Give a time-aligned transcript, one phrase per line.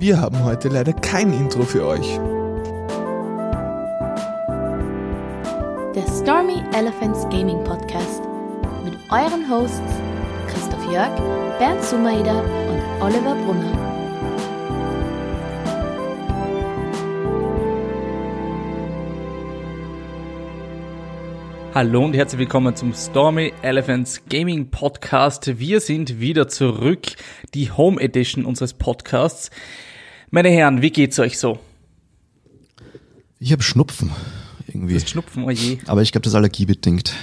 [0.00, 2.20] Wir haben heute leider kein Intro für euch.
[5.92, 8.22] Der Stormy Elephants Gaming Podcast
[8.84, 9.80] mit euren Hosts
[10.46, 11.10] Christoph Jörg,
[11.58, 13.88] Bernd Sumaida und Oliver Brunner.
[21.74, 25.58] Hallo und herzlich willkommen zum Stormy Elephants Gaming Podcast.
[25.58, 27.16] Wir sind wieder zurück,
[27.54, 29.50] die Home Edition unseres Podcasts.
[30.30, 31.58] Meine Herren, wie geht's euch so?
[33.38, 34.10] Ich habe Schnupfen
[34.66, 34.94] irgendwie.
[34.94, 35.78] Das Schnupfen, oh je.
[35.86, 37.14] Aber ich glaube, das ist allergiebedingt.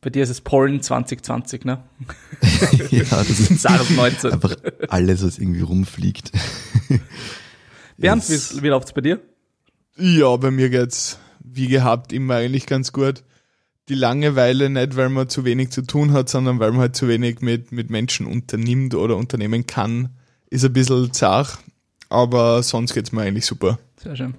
[0.00, 1.82] Bei dir ist es Pollen 2020, ne?
[2.90, 4.32] ja, das ist SARS 19.
[4.32, 4.54] einfach
[4.88, 6.30] alles, was irgendwie rumfliegt.
[7.96, 9.20] Bernd, Ist- wie, wie läuft's bei dir?
[9.96, 13.24] Ja, bei mir geht's wie gehabt immer eigentlich ganz gut.
[13.88, 17.08] Die Langeweile nicht, weil man zu wenig zu tun hat, sondern weil man halt zu
[17.08, 20.10] wenig mit, mit Menschen unternimmt oder unternehmen kann,
[20.50, 21.58] ist ein bisschen zach.
[22.08, 23.78] Aber sonst geht's mir eigentlich super.
[23.96, 24.34] Sehr schön.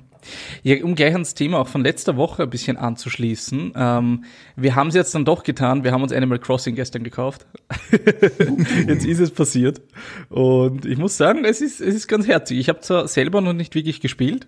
[0.63, 3.73] Ja, um gleich ans Thema auch von letzter Woche ein bisschen anzuschließen.
[3.75, 4.25] Ähm,
[4.55, 5.83] wir haben es jetzt dann doch getan.
[5.83, 7.45] Wir haben uns Animal Crossing gestern gekauft.
[8.87, 9.81] jetzt ist es passiert.
[10.29, 12.59] Und ich muss sagen, es ist, es ist ganz herzig.
[12.59, 14.47] Ich habe zwar selber noch nicht wirklich gespielt,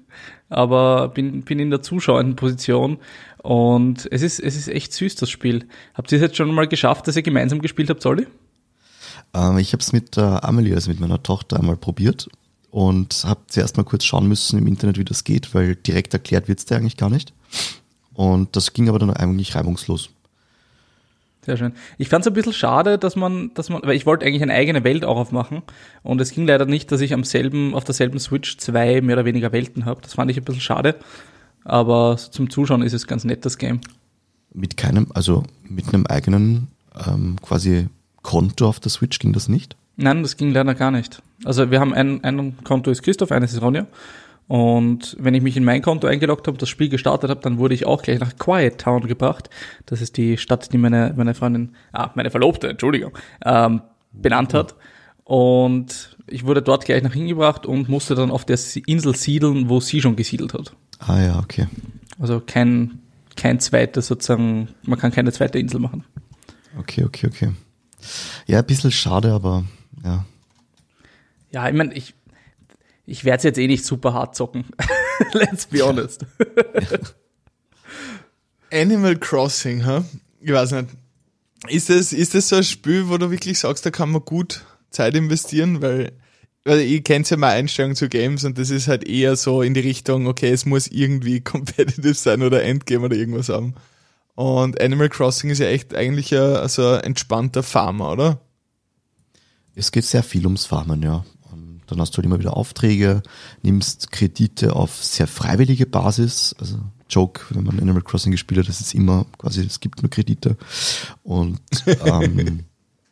[0.50, 2.98] aber bin, bin in der zuschauenden Position.
[3.42, 5.68] Und es ist, es ist echt süß, das Spiel.
[5.94, 8.28] Habt ihr es jetzt schon mal geschafft, dass ihr gemeinsam gespielt habt, Solly?
[9.34, 12.30] Ähm, ich habe es mit der Amelie, also mit meiner Tochter, einmal probiert
[12.72, 16.48] und habe zuerst mal kurz schauen müssen im Internet, wie das geht, weil direkt erklärt
[16.48, 17.34] wird's dir eigentlich gar nicht.
[18.14, 20.10] Und das ging aber dann eigentlich reibungslos.
[21.44, 21.74] Sehr schön.
[21.98, 24.54] Ich fand es ein bisschen schade, dass man, dass man, weil ich wollte eigentlich eine
[24.54, 25.64] eigene Welt auch aufmachen
[26.04, 29.26] und es ging leider nicht, dass ich am selben, auf derselben Switch zwei mehr oder
[29.26, 30.02] weniger Welten habe.
[30.02, 30.98] Das fand ich ein bisschen schade.
[31.64, 33.82] Aber zum Zuschauen ist es ganz nett, das Game.
[34.54, 36.68] Mit keinem, also mit einem eigenen
[37.08, 37.88] ähm, quasi
[38.22, 39.76] Konto auf der Switch ging das nicht.
[39.98, 41.22] Nein, das ging leider gar nicht.
[41.44, 43.88] Also wir haben ein, ein Konto ist Christoph, eines ist Ronja.
[44.48, 47.74] Und wenn ich mich in mein Konto eingeloggt habe, das Spiel gestartet habe, dann wurde
[47.74, 49.50] ich auch gleich nach Quiet Town gebracht.
[49.86, 54.76] Das ist die Stadt, die meine, meine Freundin, ah, meine Verlobte, Entschuldigung, ähm, benannt hat.
[55.24, 59.80] Und ich wurde dort gleich nach hingebracht und musste dann auf der Insel siedeln, wo
[59.80, 60.74] sie schon gesiedelt hat.
[61.00, 61.68] Ah ja, okay.
[62.20, 63.00] Also kein,
[63.38, 66.04] kein zweites sozusagen, man kann keine zweite Insel machen.
[66.78, 67.52] Okay, okay, okay.
[68.48, 69.66] Ja, ein bisschen schade, aber
[70.04, 70.26] ja.
[71.52, 72.14] Ja, ich meine, ich,
[73.06, 74.66] ich werde es jetzt eh nicht super hart zocken.
[75.34, 76.26] Let's be honest.
[78.72, 80.06] Animal Crossing, ha?
[80.40, 80.90] Ich weiß nicht.
[81.68, 84.66] Ist das, ist das so ein Spiel, wo du wirklich sagst, da kann man gut
[84.90, 85.82] Zeit investieren?
[85.82, 86.14] Weil,
[86.64, 89.74] weil ich kenne ja meine Einstellung zu Games und das ist halt eher so in
[89.74, 93.76] die Richtung, okay, es muss irgendwie competitive sein oder Endgame oder irgendwas haben.
[94.36, 98.40] Und Animal Crossing ist ja echt eigentlich ein, also ein entspannter Farmer, oder?
[99.76, 101.26] Es geht sehr viel ums Farmen, ja.
[101.52, 103.24] Und dann hast du halt immer wieder Aufträge,
[103.62, 106.56] nimmst Kredite auf sehr freiwillige Basis.
[106.60, 110.10] Also Joke, wenn man Animal Crossing gespielt hat, das ist immer quasi, es gibt nur
[110.10, 110.58] Kredite.
[111.24, 111.60] Und
[112.06, 112.66] ähm,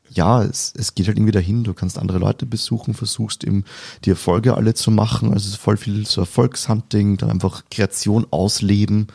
[0.10, 3.66] ja, es, es geht halt irgendwie dahin, du kannst andere Leute besuchen, versuchst eben
[4.06, 5.34] die Erfolge alle zu machen.
[5.34, 9.08] Also es ist voll viel so Erfolgshunting, dann einfach Kreation ausleben.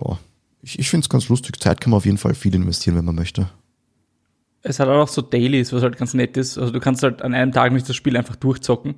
[0.00, 0.18] Ja,
[0.62, 1.60] ich, ich finde es ganz lustig.
[1.60, 3.48] Zeit kann man auf jeden Fall viel investieren, wenn man möchte.
[4.62, 6.58] Es hat auch so Dailies, was halt ganz nett ist.
[6.58, 8.96] Also du kannst halt an einem Tag nicht das Spiel einfach durchzocken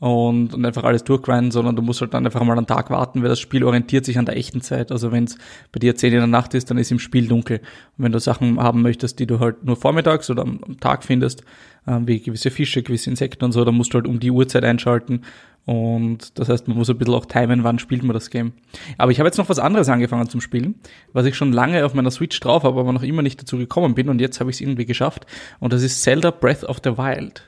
[0.00, 3.22] und, und einfach alles durchgrinden, sondern du musst halt dann einfach mal einen Tag warten,
[3.22, 4.90] weil das Spiel orientiert sich an der echten Zeit.
[4.90, 5.36] Also wenn es
[5.72, 7.58] bei dir 10 in der Nacht ist, dann ist im Spiel dunkel.
[7.98, 11.04] Und wenn du Sachen haben möchtest, die du halt nur vormittags oder am, am Tag
[11.04, 11.44] findest,
[11.86, 14.64] ähm, wie gewisse Fische, gewisse Insekten und so, dann musst du halt um die Uhrzeit
[14.64, 15.20] einschalten.
[15.66, 18.52] Und das heißt, man muss ein bisschen auch timen, wann spielt man das Game.
[18.98, 20.76] Aber ich habe jetzt noch was anderes angefangen zum Spielen,
[21.12, 23.94] was ich schon lange auf meiner Switch drauf habe, aber noch immer nicht dazu gekommen
[23.94, 25.26] bin und jetzt habe ich es irgendwie geschafft.
[25.60, 27.44] Und das ist Zelda Breath of the Wild.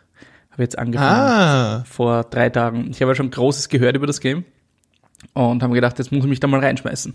[0.50, 2.88] Habe jetzt angefangen Ah, vor drei Tagen.
[2.90, 4.44] Ich habe ja schon Großes gehört über das Game
[5.32, 7.14] und habe gedacht, jetzt muss ich mich da mal reinschmeißen.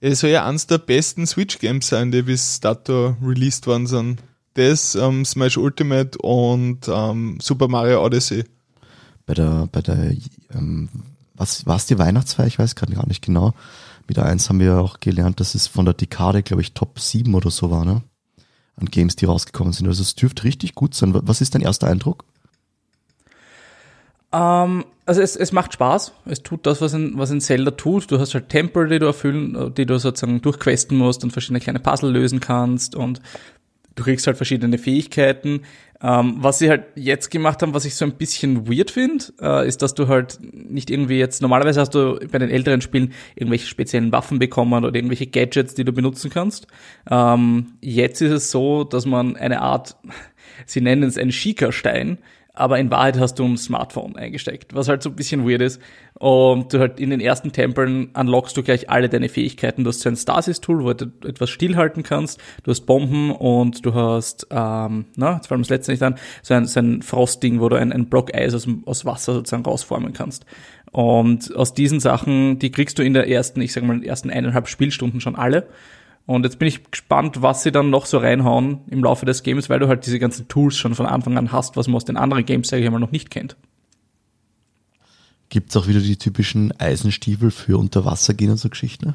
[0.00, 4.22] es soll ja eines der besten Switch-Games sein, die bis dato released worden sind.
[4.54, 8.44] Das, ähm, Smash Ultimate und ähm, Super Mario Odyssey.
[9.26, 10.12] Bei der, bei der,
[10.54, 10.88] ähm,
[11.34, 12.46] was war es die Weihnachtsfeier?
[12.46, 13.54] Ich weiß gerade gar nicht genau.
[14.08, 16.98] Mit der 1 haben wir auch gelernt, dass es von der Dekade, glaube ich, Top
[16.98, 18.02] 7 oder so war, ne?
[18.76, 19.86] An Games, die rausgekommen sind.
[19.86, 21.12] Also es dürfte richtig gut sein.
[21.14, 22.24] Was ist dein erster Eindruck?
[24.32, 26.12] Ähm, also es, es macht Spaß.
[26.24, 28.10] Es tut das, was ein, was ein Zelda tut.
[28.10, 31.80] Du hast halt Tempel, die du erfüllen, die du sozusagen durchquesten musst und verschiedene kleine
[31.80, 33.20] Puzzle lösen kannst und
[33.94, 35.62] du kriegst halt verschiedene Fähigkeiten.
[36.02, 39.68] Ähm, was sie halt jetzt gemacht haben, was ich so ein bisschen weird finde, äh,
[39.68, 43.66] ist, dass du halt nicht irgendwie jetzt, normalerweise hast du bei den älteren Spielen irgendwelche
[43.66, 46.66] speziellen Waffen bekommen oder irgendwelche Gadgets, die du benutzen kannst.
[47.08, 49.96] Ähm, jetzt ist es so, dass man eine Art,
[50.66, 52.18] sie nennen es einen Schika-Stein,
[52.54, 55.80] aber in Wahrheit hast du ein Smartphone eingesteckt, was halt so ein bisschen weird ist.
[56.14, 59.84] Und du halt in den ersten Tempeln unlockst du gleich alle deine Fähigkeiten.
[59.84, 62.40] Du hast so ein Stasis-Tool, wo du etwas stillhalten kannst.
[62.62, 66.16] Du hast Bomben und du hast, ähm, na, jetzt fallen wir das letzte nicht an,
[66.42, 69.64] so ein, so ein Frostding, wo du ein, ein Block Eis aus, aus Wasser sozusagen
[69.64, 70.44] rausformen kannst.
[70.92, 74.08] Und aus diesen Sachen, die kriegst du in der ersten, ich sag mal, in den
[74.08, 75.68] ersten eineinhalb Spielstunden schon alle.
[76.26, 79.68] Und jetzt bin ich gespannt, was sie dann noch so reinhauen im Laufe des Games,
[79.68, 82.16] weil du halt diese ganzen Tools schon von Anfang an hast, was man aus den
[82.16, 83.56] anderen Games, sage ich mal, noch nicht kennt.
[85.48, 89.14] Gibt's auch wieder die typischen Eisenstiefel für Unterwasser gehen und so Geschichten?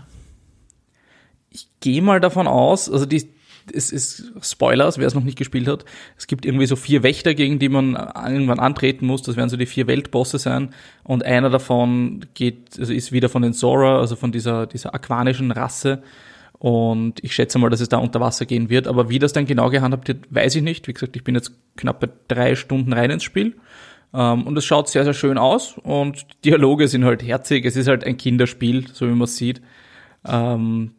[1.50, 3.30] Ich gehe mal davon aus, also die,
[3.74, 5.86] es ist Spoilers, wer es noch nicht gespielt hat.
[6.18, 9.22] Es gibt irgendwie so vier Wächter, gegen die man irgendwann antreten muss.
[9.22, 10.74] Das werden so die vier Weltbosse sein.
[11.04, 15.52] Und einer davon geht, also ist wieder von den Zora, also von dieser, dieser aquanischen
[15.52, 16.04] Rasse.
[16.60, 18.88] Und ich schätze mal, dass es da unter Wasser gehen wird.
[18.88, 20.88] Aber wie das dann genau gehandhabt wird, weiß ich nicht.
[20.88, 23.56] Wie gesagt, ich bin jetzt knapp bei drei Stunden rein ins Spiel.
[24.12, 25.78] Um, und es schaut sehr, sehr schön aus.
[25.78, 27.66] Und Dialoge sind halt herzig.
[27.66, 29.62] Es ist halt ein Kinderspiel, so wie man sieht.
[30.24, 30.94] Um,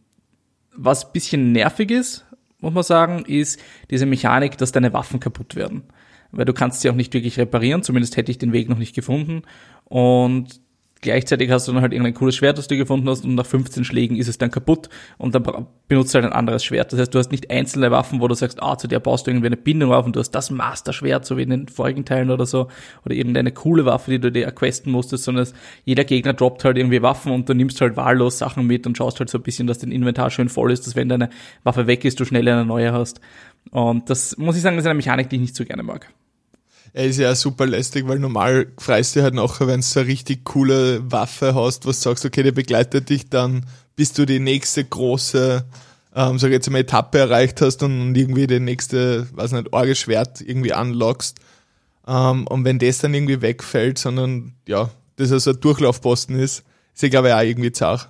[0.76, 2.26] was bisschen nervig ist,
[2.60, 5.84] muss man sagen, ist diese Mechanik, dass deine Waffen kaputt werden.
[6.30, 7.82] Weil du kannst sie auch nicht wirklich reparieren.
[7.82, 9.42] Zumindest hätte ich den Weg noch nicht gefunden.
[9.84, 10.60] Und
[11.00, 13.84] gleichzeitig hast du dann halt irgendein cooles Schwert, das du gefunden hast und nach 15
[13.84, 16.92] Schlägen ist es dann kaputt und dann benutzt du halt ein anderes Schwert.
[16.92, 19.30] Das heißt, du hast nicht einzelne Waffen, wo du sagst, ah, zu der baust du
[19.30, 22.30] irgendwie eine Bindung auf und du hast das Master-Schwert, so wie in den vorigen Teilen
[22.30, 22.68] oder so,
[23.04, 25.46] oder irgendeine coole Waffe, die du dir questen musstest, sondern
[25.84, 29.18] jeder Gegner droppt halt irgendwie Waffen und du nimmst halt wahllos Sachen mit und schaust
[29.20, 31.30] halt so ein bisschen, dass dein Inventar schön voll ist, dass wenn deine
[31.64, 33.20] Waffe weg ist, du schnell eine neue hast.
[33.70, 36.08] Und das muss ich sagen, das ist eine Mechanik, die ich nicht so gerne mag
[36.92, 40.08] er ist ja super lästig, weil normal freust du halt nachher, wenn du so eine
[40.08, 44.84] richtig coole Waffe hast, was sagst, okay, der begleitet dich dann, bis du die nächste
[44.84, 45.64] große,
[46.14, 50.40] ähm, sag ich jetzt mal, Etappe erreicht hast und irgendwie die nächste, weiß nicht, Orgeschwert
[50.40, 51.38] irgendwie unlockst.
[52.06, 56.64] Ähm, und wenn das dann irgendwie wegfällt, sondern ja, das also ein Durchlaufposten ist,
[56.94, 58.08] ist ja glaube ich auch irgendwie zart.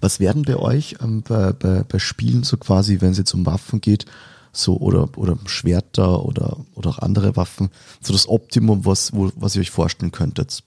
[0.00, 3.46] Was werden bei euch ähm, bei, bei, bei Spielen so quasi, wenn es jetzt um
[3.46, 4.06] Waffen geht,
[4.52, 7.70] so oder, oder Schwerter oder, oder auch andere Waffen,
[8.00, 10.62] so das Optimum, was, wo, was ihr euch vorstellen könntet.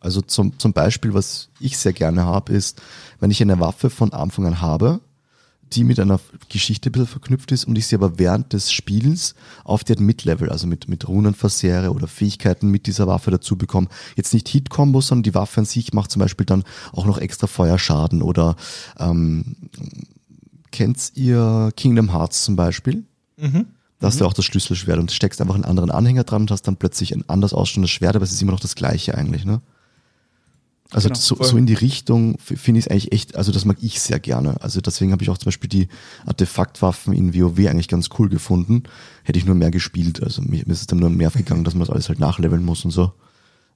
[0.00, 2.80] Also zum, zum Beispiel, was ich sehr gerne habe, ist,
[3.20, 5.00] wenn ich eine Waffe von Anfang an habe,
[5.72, 9.34] die mit einer Geschichte ein bisschen verknüpft ist und ich sie aber während des Spielens
[9.64, 13.88] auf der Mid-Level, also mit, mit Runen versehre oder Fähigkeiten mit dieser Waffe dazu bekomme.
[14.14, 17.46] Jetzt nicht Hit-Kombos, sondern die Waffe an sich macht zum Beispiel dann auch noch extra
[17.46, 18.56] Feuerschaden oder
[18.98, 19.56] ähm,
[20.74, 23.04] Kennt ihr Kingdom Hearts zum Beispiel?
[23.36, 23.66] Mhm.
[24.00, 24.30] Da hast du mhm.
[24.30, 27.22] auch das Schlüsselschwert und steckst einfach einen anderen Anhänger dran und hast dann plötzlich ein
[27.28, 29.60] anders ausstehendes Schwert, aber es ist immer noch das gleiche eigentlich, ne?
[30.90, 33.76] Also genau, so, so in die Richtung finde ich es eigentlich echt, also das mag
[33.82, 34.60] ich sehr gerne.
[34.62, 35.86] Also deswegen habe ich auch zum Beispiel die
[36.26, 38.82] Artefaktwaffen in WoW eigentlich ganz cool gefunden.
[39.22, 40.24] Hätte ich nur mehr gespielt.
[40.24, 42.64] Also mir, mir ist es dann nur mehr gegangen, dass man das alles halt nachleveln
[42.64, 43.12] muss und so.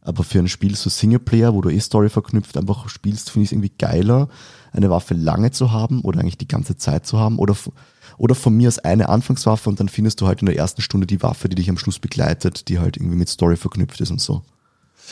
[0.00, 3.49] Aber für ein Spiel so Singleplayer, wo du eh Story verknüpft einfach spielst, finde ich
[3.49, 4.29] es irgendwie geiler,
[4.73, 7.56] eine Waffe lange zu haben oder eigentlich die ganze Zeit zu haben oder,
[8.17, 11.06] oder von mir aus eine Anfangswaffe und dann findest du halt in der ersten Stunde
[11.06, 14.21] die Waffe, die dich am Schluss begleitet, die halt irgendwie mit Story verknüpft ist und
[14.21, 14.43] so.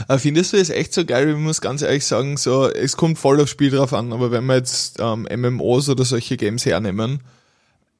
[0.08, 1.30] Aber findest du es echt so geil?
[1.30, 4.44] Ich muss ganz ehrlich sagen, so, es kommt voll aufs Spiel drauf an, aber wenn
[4.46, 7.20] wir jetzt ähm, MMOs oder solche Games hernehmen,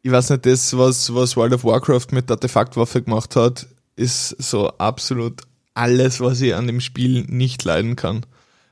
[0.03, 3.67] ich weiß nicht, das, was, was World of Warcraft mit Artefaktwaffe gemacht hat,
[3.97, 5.43] ist so absolut
[5.77, 8.25] alles, was ich an dem Spiel nicht leiden kann.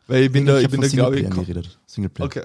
[0.07, 1.31] Weil ich bin ich da, ich bin da, glaube ich.
[1.31, 1.79] Geredet.
[1.87, 2.27] Singleplayer.
[2.27, 2.43] Okay.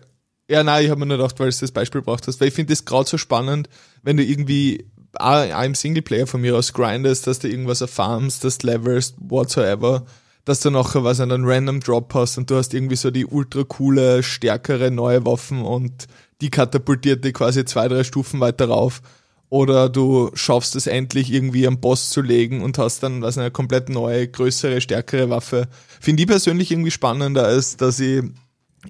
[0.49, 2.53] Ja, nein, ich habe mir nur gedacht, weil du das Beispiel braucht hast, weil ich
[2.53, 3.69] finde das gerade so spannend,
[4.01, 8.57] wenn du irgendwie auch, im Singleplayer von mir aus grindest, dass du irgendwas erfarmst, dass
[8.57, 10.05] du levelst, whatsoever,
[10.45, 13.63] dass du nachher was einen random Drop hast und du hast irgendwie so die ultra
[13.63, 16.07] coole, stärkere neue Waffen und
[16.41, 19.01] die katapultiert dich quasi zwei, drei Stufen weiter rauf.
[19.49, 23.49] Oder du schaffst es endlich irgendwie am Boss zu legen und hast dann was eine
[23.49, 25.67] komplett neue, größere, stärkere Waffe.
[25.99, 28.23] Finde ich persönlich irgendwie spannender, als dass ich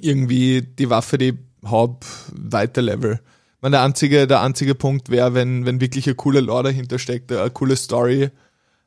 [0.01, 3.19] irgendwie die Waffe, die hab, weiter level.
[3.61, 7.31] Man, der einzige, der einzige Punkt wäre, wenn, wenn wirklich eine coole Lore dahinter steckt,
[7.31, 8.29] eine coole Story,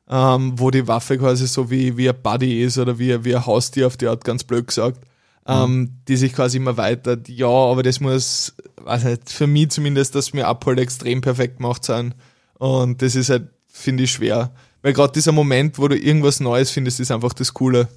[0.09, 3.45] ähm, wo die Waffe quasi so wie, wie ein Buddy ist oder wie, wie ein
[3.45, 4.99] Haustier auf die Art, ganz blöd gesagt,
[5.47, 5.89] ähm, mhm.
[6.07, 10.33] die sich quasi immer weiter, ja, aber das muss, weiß nicht, für mich zumindest, dass
[10.33, 12.13] mir Abhol extrem perfekt gemacht sein.
[12.57, 14.53] Und das ist halt, finde ich, schwer.
[14.81, 17.87] Weil gerade dieser Moment, wo du irgendwas Neues findest, ist einfach das Coole.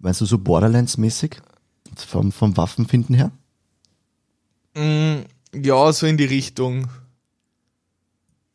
[0.00, 1.36] Weißt du, so Borderlands-mäßig?
[1.96, 3.32] Vom, vom Waffenfinden her?
[4.74, 6.88] Mm, ja, so in die Richtung.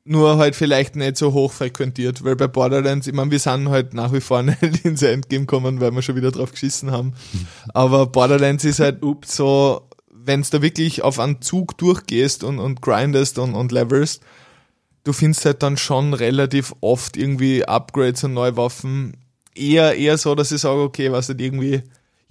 [0.05, 3.93] Nur halt vielleicht nicht so hoch frequentiert, weil bei Borderlands, ich meine, wir sind halt
[3.93, 7.13] nach wie vor nicht ins Endgame gekommen, weil wir schon wieder drauf geschissen haben.
[7.73, 12.59] Aber Borderlands ist halt ups, so, wenn du da wirklich auf einen Zug durchgehst und,
[12.59, 14.23] und grindest und, und levelst,
[15.03, 19.17] du findest halt dann schon relativ oft irgendwie Upgrades und neue Waffen.
[19.55, 21.83] Eher, eher so, dass ich sage, okay, was halt irgendwie,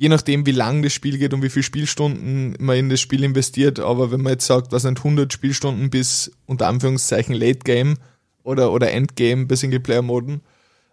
[0.02, 3.22] je nachdem, wie lang das Spiel geht und wie viele Spielstunden man in das Spiel
[3.22, 7.94] investiert, aber wenn man jetzt sagt, was sind 100 Spielstunden bis unter Anführungszeichen Late Game
[8.42, 10.40] oder, oder Endgame bei Singleplayer-Moden,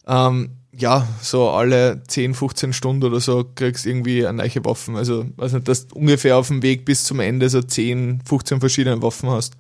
[0.06, 4.96] ähm, ja, so alle 10, 15 Stunden oder so kriegst irgendwie eine neue Waffen.
[4.96, 8.60] Also, weiß nicht, dass du ungefähr auf dem Weg bis zum Ende so 10, 15
[8.60, 9.56] verschiedene Waffen hast.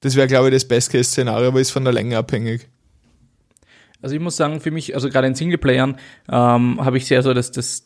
[0.00, 2.70] Das wäre, glaube ich, das Best-Case-Szenario, aber ist von der Länge abhängig.
[4.00, 5.98] Also ich muss sagen, für mich, also gerade in Singleplayern,
[6.30, 7.84] ähm, habe ich sehr so das, das,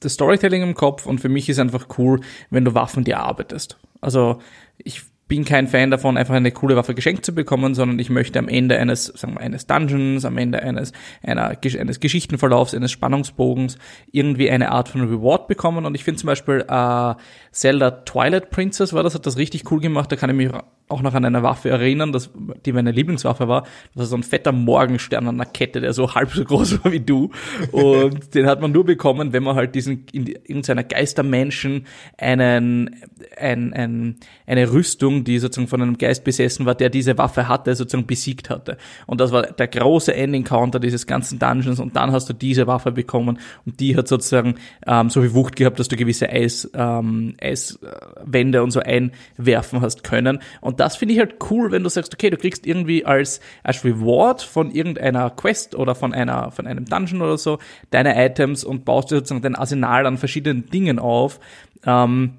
[0.00, 3.78] das Storytelling im Kopf und für mich ist einfach cool, wenn du Waffen dir arbeitest.
[4.00, 4.40] Also
[4.78, 8.38] ich bin kein Fan davon, einfach eine coole Waffe geschenkt zu bekommen, sondern ich möchte
[8.38, 10.92] am Ende eines, sagen wir, eines Dungeons, am Ende eines,
[11.22, 13.76] einer, eines Geschichtenverlaufs, eines Spannungsbogens
[14.12, 15.84] irgendwie eine Art von Reward bekommen.
[15.84, 17.14] Und ich finde zum Beispiel äh,
[17.50, 20.12] Zelda Twilight Princess war das, hat das richtig cool gemacht.
[20.12, 20.50] Da kann ich mich
[20.88, 22.30] auch noch an eine Waffe erinnern, das,
[22.64, 23.62] die meine Lieblingswaffe war.
[23.62, 26.92] Das war so ein fetter Morgenstern an einer Kette, der so halb so groß war
[26.92, 27.30] wie du.
[27.72, 32.94] Und den hat man nur bekommen, wenn man halt diesen, in irgendeiner Geistermenschen einen,
[33.36, 34.16] ein, ein,
[34.46, 38.50] eine Rüstung, die sozusagen von einem Geist besessen war, der diese Waffe hatte, sozusagen besiegt
[38.50, 38.76] hatte.
[39.06, 42.92] Und das war der große Ending-Counter dieses ganzen Dungeons und dann hast du diese Waffe
[42.92, 44.56] bekommen und die hat sozusagen
[44.86, 50.04] ähm, so viel Wucht gehabt, dass du gewisse Eis, ähm, Eiswände und so einwerfen hast
[50.04, 50.40] können.
[50.60, 53.84] Und das finde ich halt cool, wenn du sagst, okay, du kriegst irgendwie als, als
[53.84, 57.58] Reward von irgendeiner Quest oder von einer, von einem Dungeon oder so
[57.90, 61.40] deine Items und baust dir sozusagen dein Arsenal an verschiedenen Dingen auf,
[61.84, 62.34] ähm,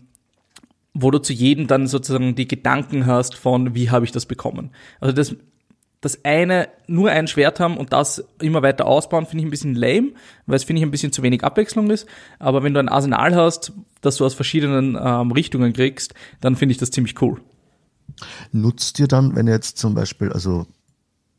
[1.00, 4.72] wo du zu jedem dann sozusagen die Gedanken hast von, wie habe ich das bekommen.
[5.00, 5.36] Also das,
[6.02, 9.76] das eine nur ein Schwert haben und das immer weiter ausbauen, finde ich ein bisschen
[9.76, 10.14] lame,
[10.48, 12.08] weil es finde ich ein bisschen zu wenig Abwechslung ist.
[12.40, 16.72] Aber wenn du ein Arsenal hast, das du aus verschiedenen ähm, Richtungen kriegst, dann finde
[16.72, 17.42] ich das ziemlich cool.
[18.52, 20.66] Nutzt dir dann, wenn jetzt zum Beispiel, also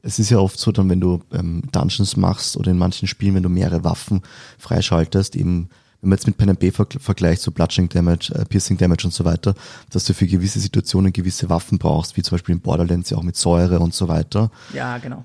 [0.02, 3.34] es ist ja oft so, dann wenn du ähm, Dungeons machst oder in manchen Spielen,
[3.34, 4.22] wenn du mehrere Waffen
[4.58, 5.68] freischaltest, eben
[6.00, 9.24] wenn man jetzt mit Pen B vergleicht, so Bludgeoning Damage, äh, Piercing Damage und so
[9.24, 9.54] weiter,
[9.90, 13.22] dass du für gewisse Situationen gewisse Waffen brauchst, wie zum Beispiel in Borderlands ja auch
[13.22, 14.50] mit Säure und so weiter.
[14.72, 15.24] Ja, genau.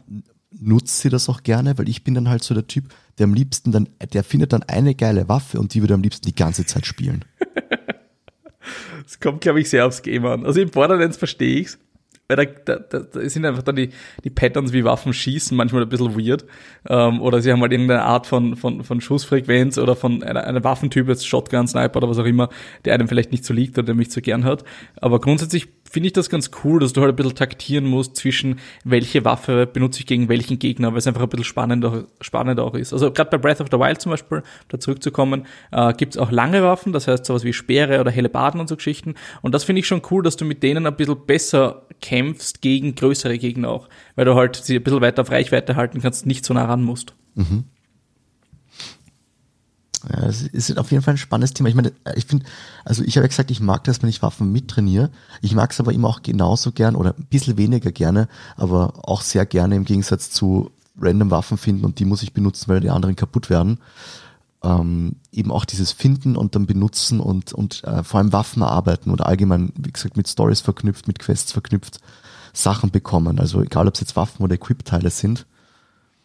[0.59, 2.85] Nutzt sie das auch gerne, weil ich bin dann halt so der Typ,
[3.17, 6.25] der am liebsten dann, der findet dann eine geile Waffe und die würde am liebsten
[6.25, 7.25] die ganze Zeit spielen.
[9.05, 10.45] Es kommt, glaube ich, sehr aufs Game an.
[10.45, 11.77] Also im Borderlands verstehe ich's.
[12.27, 13.89] Weil da, da, da sind einfach dann die,
[14.23, 16.45] die Patterns, wie Waffen schießen, manchmal ein bisschen weird.
[16.87, 20.63] Ähm, oder sie haben halt irgendeine Art von, von, von Schussfrequenz oder von einer, einer
[20.63, 22.49] Waffentyp, jetzt Shotgun, Sniper oder was auch immer,
[22.85, 24.63] der einem vielleicht nicht so liegt oder der mich so gern hat.
[24.95, 28.59] Aber grundsätzlich finde ich das ganz cool, dass du halt ein bisschen taktieren musst zwischen
[28.83, 32.73] welche Waffe benutze ich gegen welchen Gegner, weil es einfach ein bisschen spannender, spannender auch
[32.73, 32.93] ist.
[32.93, 36.31] Also gerade bei Breath of the Wild zum Beispiel, da zurückzukommen, äh, gibt es auch
[36.31, 39.13] lange Waffen, das heißt sowas wie Speere oder helle Baden und so Geschichten.
[39.43, 42.95] Und das finde ich schon cool, dass du mit denen ein bisschen besser kämpfst gegen
[42.95, 46.43] größere Gegner auch, weil du halt sie ein bisschen weiter auf Reichweite halten kannst, nicht
[46.43, 47.13] so nah ran musst.
[47.35, 47.65] Mhm.
[50.09, 51.69] Ja, es ist auf jeden Fall ein spannendes Thema.
[51.69, 52.45] Ich meine, ich finde,
[52.83, 55.09] also ich habe ja gesagt, ich mag das, wenn ich Waffen mittrainiere.
[55.41, 59.21] Ich mag es aber immer auch genauso gern oder ein bisschen weniger gerne, aber auch
[59.21, 62.89] sehr gerne im Gegensatz zu random Waffen finden und die muss ich benutzen, weil die
[62.89, 63.79] anderen kaputt werden.
[64.61, 69.11] Ähm, eben auch dieses Finden und dann benutzen und, und äh, vor allem Waffen erarbeiten
[69.11, 71.99] oder allgemein, wie gesagt, mit Stories verknüpft, mit Quests verknüpft,
[72.53, 73.39] Sachen bekommen.
[73.39, 75.45] Also egal, ob es jetzt Waffen oder Equip-Teile sind,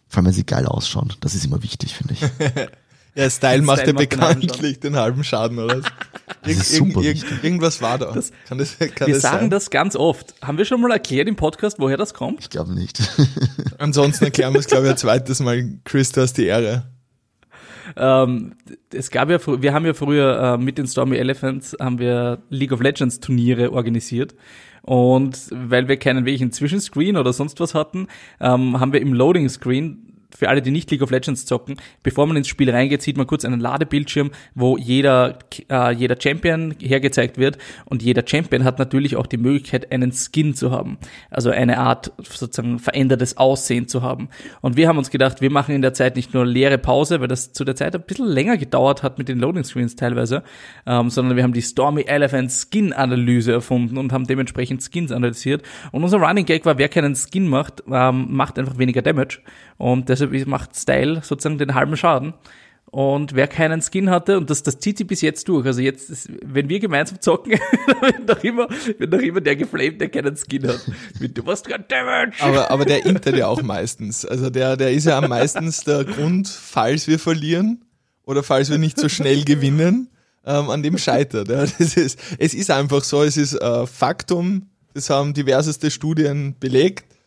[0.07, 1.13] vor allem wenn sie geil ausschauen.
[1.21, 2.21] Das ist immer wichtig, finde ich.
[3.15, 5.83] Ja, Style macht ja bekanntlich den halben Schaden, oder?
[6.47, 8.13] Ir irg irg irgendwas war da.
[8.13, 9.51] Das, kann das, kann wir das sagen sein?
[9.51, 10.35] das ganz oft.
[10.43, 12.41] Haben wir schon mal erklärt im Podcast, woher das kommt?
[12.41, 13.01] Ich glaube nicht.
[13.79, 15.81] Ansonsten erklären wir es, glaube ich, ein zweites Mal.
[15.85, 16.85] Chris, du hast die Ehre.
[17.97, 18.55] Ähm,
[18.93, 22.73] es gab ja, wir haben ja früher äh, mit den Stormy Elephants haben wir League
[22.73, 24.35] of Legends Turniere organisiert.
[24.83, 28.09] Und weil wir keinen welchen Zwischenscreen oder sonst was hatten,
[28.41, 32.27] ähm, haben wir im Loading Screen für alle, die nicht League of Legends zocken, bevor
[32.27, 35.39] man ins Spiel reingeht, sieht man kurz einen Ladebildschirm, wo jeder,
[35.71, 40.55] äh, jeder Champion hergezeigt wird und jeder Champion hat natürlich auch die Möglichkeit, einen Skin
[40.55, 40.99] zu haben.
[41.31, 44.29] Also eine Art sozusagen verändertes Aussehen zu haben.
[44.61, 47.29] Und wir haben uns gedacht, wir machen in der Zeit nicht nur leere Pause, weil
[47.29, 50.43] das zu der Zeit ein bisschen länger gedauert hat mit den Loading Screens teilweise,
[50.87, 55.63] ähm, sondern wir haben die Stormy Elephant Skin Analyse erfunden und haben dementsprechend Skins analysiert.
[55.93, 59.41] Und unser Running Gag war, wer keinen Skin macht, ähm, macht einfach weniger Damage.
[59.79, 62.35] Und deshalb macht Style sozusagen den halben Schaden.
[62.91, 65.67] Und wer keinen Skin hatte, und das, das zieht sich bis jetzt durch.
[65.67, 67.53] Also jetzt, wenn wir gemeinsam zocken,
[68.01, 70.81] wird doch immer, wird doch immer der geflamed, der keinen Skin hat.
[71.21, 72.37] Mit, du machst gerade Damage.
[72.41, 74.25] Aber, aber der intert ja auch meistens.
[74.25, 77.85] Also der, der ist ja am meistens der Grund, falls wir verlieren
[78.25, 80.09] oder falls wir nicht so schnell gewinnen,
[80.47, 81.49] ähm, an dem scheitert.
[81.49, 81.61] Ja.
[81.61, 87.18] Das ist, es ist einfach so, es ist äh, Faktum, das haben diverseste Studien belegt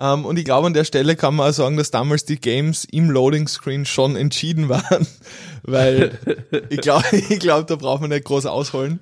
[0.00, 2.84] Ähm, und ich glaube, an der Stelle kann man auch sagen, dass damals die Games
[2.84, 5.06] im Loading Screen schon entschieden waren,
[5.62, 6.18] weil
[6.70, 9.00] ich glaube, ich glaub, da braucht man nicht groß ausholen.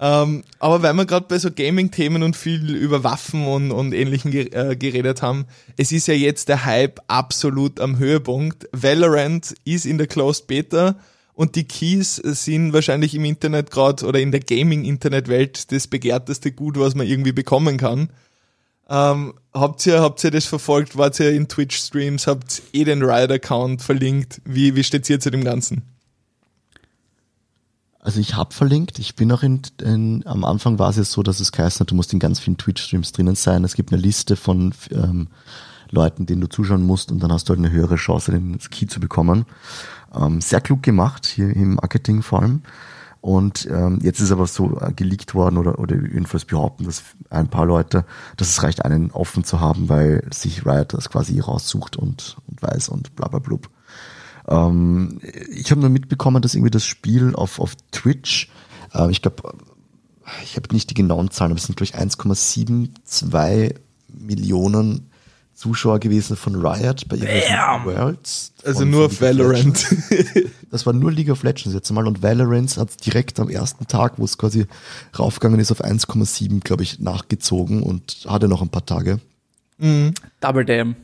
[0.00, 4.30] Ähm, aber weil wir gerade bei so Gaming-Themen und viel über Waffen und, und ähnlichen
[4.30, 8.68] ge äh, geredet haben, es ist ja jetzt der Hype absolut am Höhepunkt.
[8.70, 10.96] Valorant ist in der Closed Beta
[11.34, 16.78] und die Keys sind wahrscheinlich im Internet gerade oder in der Gaming-Internet-Welt das begehrteste Gut,
[16.78, 18.10] was man irgendwie bekommen kann.
[18.88, 20.96] Ähm, habt ihr, habt ihr das verfolgt?
[20.96, 22.26] Wart ihr in Twitch-Streams?
[22.26, 24.40] Habt ihr eh den Riot-Account verlinkt?
[24.44, 25.82] Wie, wie steht ihr zu dem Ganzen?
[28.00, 31.22] Also ich habe verlinkt, ich bin auch in, in, am Anfang war es jetzt so,
[31.22, 33.64] dass es geheißen hat, du musst in ganz vielen Twitch-Streams drinnen sein.
[33.64, 35.28] Es gibt eine Liste von ähm,
[35.90, 38.86] Leuten, denen du zuschauen musst und dann hast du halt eine höhere Chance, den Key
[38.86, 39.44] zu bekommen.
[40.14, 42.62] Ähm, sehr klug gemacht, hier im Marketing vor allem.
[43.28, 47.48] Und ähm, jetzt ist aber so äh, geleakt worden oder, oder jedenfalls behaupten, dass ein
[47.48, 48.06] paar Leute,
[48.38, 52.62] dass es reicht, einen offen zu haben, weil sich Riot das quasi raussucht und, und
[52.62, 53.68] weiß und bla bla blub.
[54.48, 55.20] Ähm,
[55.50, 58.50] ich habe nur mitbekommen, dass irgendwie das Spiel auf, auf Twitch,
[58.94, 59.42] äh, ich glaube,
[60.42, 63.74] ich habe nicht die genauen Zahlen, aber es sind glaube ich 1,72
[64.08, 65.07] Millionen
[65.58, 68.52] Zuschauer gewesen von Riot bei ihren Worlds.
[68.64, 69.86] Also nur Valorant.
[70.70, 74.18] Das war nur League of Legends jetzt mal und Valorant hat direkt am ersten Tag,
[74.18, 74.66] wo es quasi
[75.18, 79.18] raufgegangen ist, auf 1,7, glaube ich, nachgezogen und hatte noch ein paar Tage.
[79.78, 80.12] Mhm.
[80.40, 80.94] Double Damn.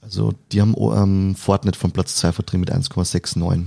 [0.00, 3.66] Also die haben ähm, Fortnite von Platz 2 vertrieben mit 1,69.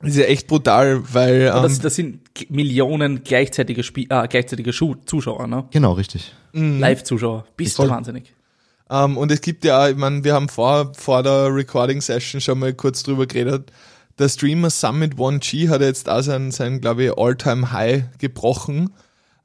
[0.00, 1.42] Das ist ja echt brutal, weil.
[1.42, 5.64] Ähm, das, das, sind Millionen gleichzeitige, Spie äh, gleichzeitige Schu Zuschauer, ne?
[5.70, 6.34] Genau, richtig.
[6.52, 6.80] Mhm.
[6.80, 7.46] Live-Zuschauer.
[7.56, 8.34] Bist du wahnsinnig.
[8.94, 12.72] Um, und es gibt ja, ich meine, wir haben vor, vor der Recording-Session schon mal
[12.74, 13.72] kurz drüber geredet.
[14.20, 18.90] Der Streamer Summit 1G hat jetzt auch sein, sein glaube ich, All-Time-High gebrochen.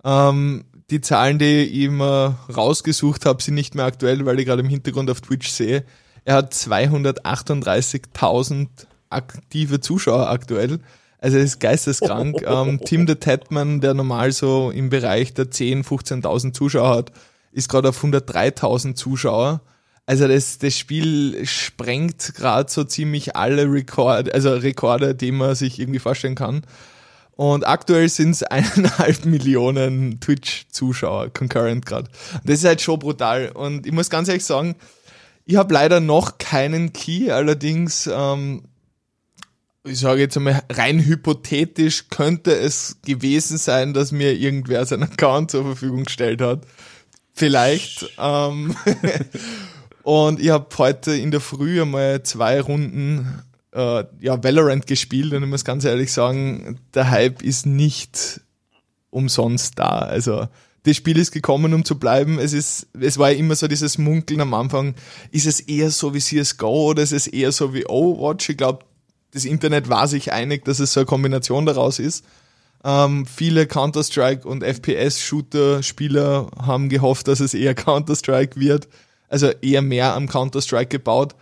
[0.04, 4.62] Um, die Zahlen, die ich immer rausgesucht habe, sind nicht mehr aktuell, weil ich gerade
[4.62, 5.84] im Hintergrund auf Twitch sehe.
[6.26, 8.68] Er hat 238.000
[9.10, 10.78] aktive Zuschauer aktuell.
[11.18, 12.42] Also er ist geisteskrank.
[12.46, 17.12] ähm, Tim the Tatman, der normal so im Bereich der 10.000, 15.000 Zuschauer hat,
[17.60, 19.62] ist gerade auf 103.000 Zuschauer.
[20.06, 25.80] Also das, das Spiel sprengt gerade so ziemlich alle Rekorde, also Rekorde, die man sich
[25.80, 26.64] irgendwie vorstellen kann.
[27.36, 32.10] Und aktuell sind es eineinhalb Millionen Twitch-Zuschauer concurrent gerade.
[32.44, 33.52] Das ist halt schon brutal.
[33.52, 34.76] Und ich muss ganz ehrlich sagen,
[35.46, 38.64] ich habe leider noch keinen Key, allerdings, ähm,
[39.84, 45.52] ich sage jetzt einmal rein hypothetisch, könnte es gewesen sein, dass mir irgendwer seinen Account
[45.52, 46.66] zur Verfügung gestellt hat.
[47.40, 48.06] Vielleicht.
[48.20, 48.76] ähm,
[50.04, 55.44] und ich habe heute in der Früh einmal zwei Runden äh, ja, Valorant gespielt und
[55.44, 58.42] ich muss ganz ehrlich sagen, der Hype ist nicht
[59.10, 60.00] umsonst da.
[60.00, 60.48] Also
[60.84, 62.40] das Spiel ist gekommen, um zu bleiben.
[62.40, 64.96] Es ist, es war ja immer so dieses Munkeln am Anfang.
[65.32, 68.50] Ist es eher so wie CSGO oder ist es eher so wie Overwatch?
[68.50, 68.84] Ich glaube,
[69.32, 72.26] das Internet war sich einig, dass es so eine Kombination daraus ist.
[72.84, 78.88] Ähm, viele Counter-Strike und FPS-Shooter-Spieler haben gehofft, dass es eher Counter-Strike wird.
[79.28, 81.36] Also eher mehr am Counter-Strike gebaut.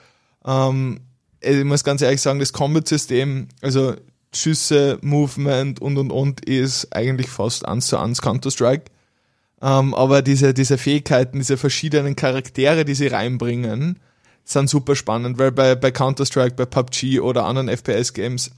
[0.46, 1.02] Ähm,
[1.42, 3.96] ich muss ganz ehrlich sagen, das Combat-System, also
[4.34, 8.86] Schüsse, Movement und und und, ist eigentlich fast eins zu eins Counter-Strike.
[9.62, 14.00] Ähm, aber diese, diese Fähigkeiten, diese verschiedenen Charaktere, die sie reinbringen,
[14.44, 18.52] sind super spannend, weil bei, bei Counter-Strike, bei PUBG oder anderen FPS-Games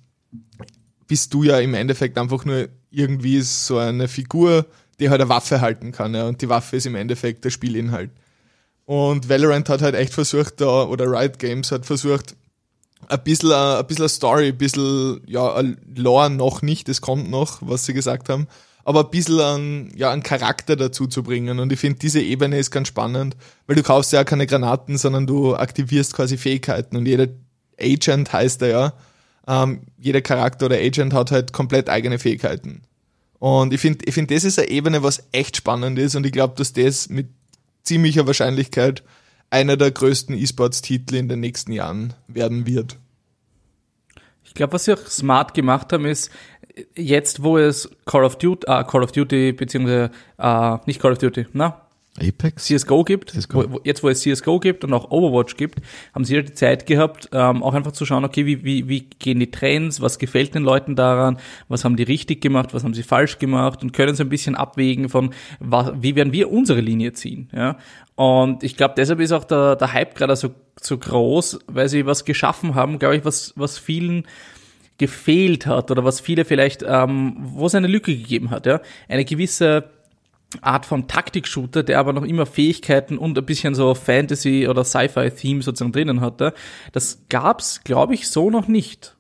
[1.10, 4.66] bist du ja im Endeffekt einfach nur irgendwie so eine Figur,
[5.00, 6.14] die halt eine Waffe halten kann.
[6.16, 8.12] Ja, und die Waffe ist im Endeffekt der Spielinhalt.
[8.86, 12.36] Und Valorant hat halt echt versucht, da, oder Riot Games hat versucht,
[13.08, 15.62] ein bisschen, ein bisschen Story, ein bisschen, ja,
[15.96, 18.48] Lore noch nicht, das kommt noch, was sie gesagt haben,
[18.84, 21.60] aber ein bisschen an, ja, einen Charakter dazu zu bringen.
[21.60, 23.36] Und ich finde, diese Ebene ist ganz spannend,
[23.68, 27.28] weil du kaufst ja keine Granaten, sondern du aktivierst quasi Fähigkeiten und jeder
[27.80, 28.94] Agent heißt er ja,
[29.50, 32.84] ähm, jeder Charakter oder Agent hat halt komplett eigene Fähigkeiten.
[33.40, 36.32] Und ich finde, ich finde, das ist eine Ebene, was echt spannend ist und ich
[36.32, 37.28] glaube, dass das mit
[37.84, 39.04] ziemlicher Wahrscheinlichkeit
[39.50, 42.98] einer der größten E-Sports-Titel in den nächsten Jahren werden wird.
[44.44, 46.32] Ich glaube, was sie auch smart gemacht haben, ist,
[46.96, 51.18] jetzt, wo es Call of Duty, äh, Call of Duty, beziehungsweise, äh, nicht Call of
[51.18, 52.66] Duty, na, Apex?
[52.66, 53.72] CSGO gibt, CSGO.
[53.72, 55.80] Wo, jetzt wo es CSGO gibt und auch Overwatch gibt,
[56.14, 59.02] haben sie ja die Zeit gehabt, ähm, auch einfach zu schauen, okay, wie, wie, wie
[59.02, 62.94] gehen die Trends, was gefällt den Leuten daran, was haben die richtig gemacht, was haben
[62.94, 66.82] sie falsch gemacht und können so ein bisschen abwägen von, was, wie werden wir unsere
[66.82, 67.50] Linie ziehen.
[67.54, 67.78] Ja?
[68.16, 70.50] Und ich glaube, deshalb ist auch der, der Hype gerade so,
[70.82, 74.26] so groß, weil sie was geschaffen haben, glaube ich, was, was vielen
[74.98, 78.66] gefehlt hat oder was viele vielleicht, ähm, wo es eine Lücke gegeben hat.
[78.66, 78.82] Ja?
[79.08, 79.90] Eine gewisse
[80.62, 85.62] Art von Taktik-Shooter, der aber noch immer Fähigkeiten und ein bisschen so Fantasy- oder Sci-Fi-Theme
[85.62, 86.54] sozusagen drinnen hatte.
[86.92, 89.16] Das gab's, glaube ich, so noch nicht.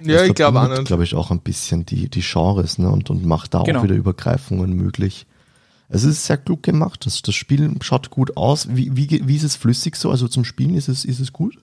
[0.00, 0.84] Ja, ich glaube auch nicht.
[0.86, 2.90] glaube ich, auch ein bisschen die, die Genres ne?
[2.90, 3.80] und, und macht da Genau.
[3.80, 5.26] auch wieder Übergreifungen möglich.
[5.88, 7.06] Es ist sehr klug gemacht.
[7.06, 8.74] Das, das Spiel schaut gut aus.
[8.74, 10.10] Wie, wie, wie ist es flüssig so?
[10.10, 11.58] Also zum Spielen ist es, ist es gut?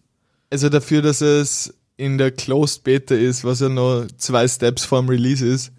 [0.49, 5.09] Also dafür, dass es in der Closed Beta ist, was ja noch zwei Steps vorm
[5.09, 5.71] Release ist,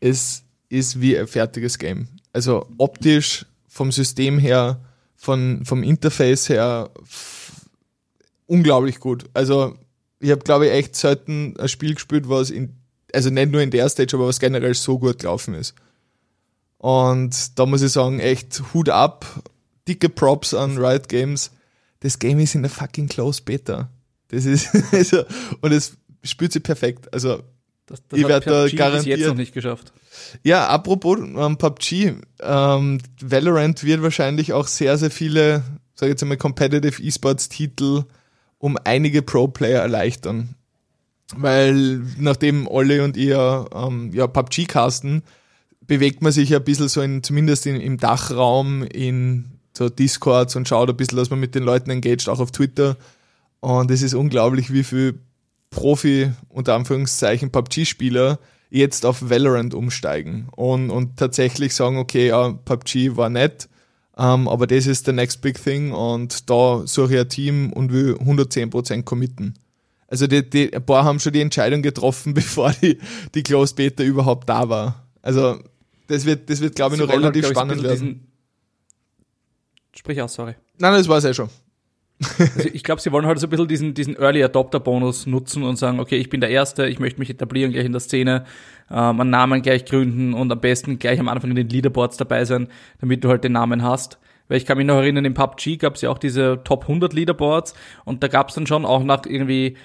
[0.00, 0.43] es
[0.74, 2.08] ist wie ein fertiges Game.
[2.32, 4.80] Also optisch, vom System her,
[5.16, 6.90] von, vom Interface her,
[8.46, 9.24] unglaublich gut.
[9.34, 9.76] Also
[10.20, 12.74] ich habe, glaube ich, echt selten ein Spiel gespielt, was in,
[13.12, 15.74] also nicht nur in der Stage, aber was generell so gut gelaufen ist.
[16.78, 19.26] Und da muss ich sagen, echt Hut ab,
[19.88, 21.50] dicke Props an Riot Games.
[22.00, 23.90] Das Game ist in der fucking Closed Beta.
[24.28, 25.24] Das ist, also,
[25.60, 27.12] und es spielt sich perfekt.
[27.12, 27.42] Also,
[27.86, 29.92] Das, Ich hat werd da garantiert- jetzt noch nicht geschafft.
[30.42, 35.62] Ja, apropos ähm, PUBG, ähm, Valorant wird wahrscheinlich auch sehr, sehr viele,
[35.94, 38.04] sag ich jetzt einmal, Competitive Esports-Titel
[38.58, 40.54] um einige Pro-Player erleichtern.
[41.36, 45.22] Weil nachdem Olli und ihr ähm, ja, PUBG casten,
[45.86, 50.56] bewegt man sich ja ein bisschen so in, zumindest in, im Dachraum, in so Discords
[50.56, 52.96] und schaut ein bisschen, dass man mit den Leuten engaged, auch auf Twitter.
[53.60, 55.20] Und es ist unglaublich, wie viel
[55.70, 58.38] Profi, unter Anführungszeichen, PUBG-Spieler
[58.70, 63.68] jetzt auf Valorant umsteigen und, und tatsächlich sagen, okay, ja, PUBG war nett,
[64.16, 67.92] ähm, aber das ist the next big thing und da suche ich ein Team und
[67.92, 69.54] will 110% committen.
[70.08, 72.98] Also die, die, ein paar haben schon die Entscheidung getroffen, bevor die,
[73.34, 75.04] die Closed Beta überhaupt da war.
[75.22, 75.58] Also
[76.06, 78.26] das wird, das wird glaube ich, Sie noch halt, relativ ein spannend werden.
[79.96, 80.54] Sprich aus, sorry.
[80.78, 81.48] Nein, das war es eh schon.
[82.38, 85.62] Also ich glaube, sie wollen halt so ein bisschen diesen, diesen Early Adopter Bonus nutzen
[85.64, 88.44] und sagen, okay, ich bin der Erste, ich möchte mich etablieren gleich in der Szene,
[88.90, 92.44] ähm, einen Namen gleich gründen und am besten gleich am Anfang in den Leaderboards dabei
[92.44, 92.68] sein,
[93.00, 94.18] damit du halt den Namen hast.
[94.48, 97.12] Weil ich kann mich noch erinnern, im PUBG gab es ja auch diese Top 100
[97.12, 97.74] Leaderboards
[98.04, 99.76] und da gab es dann schon auch nach irgendwie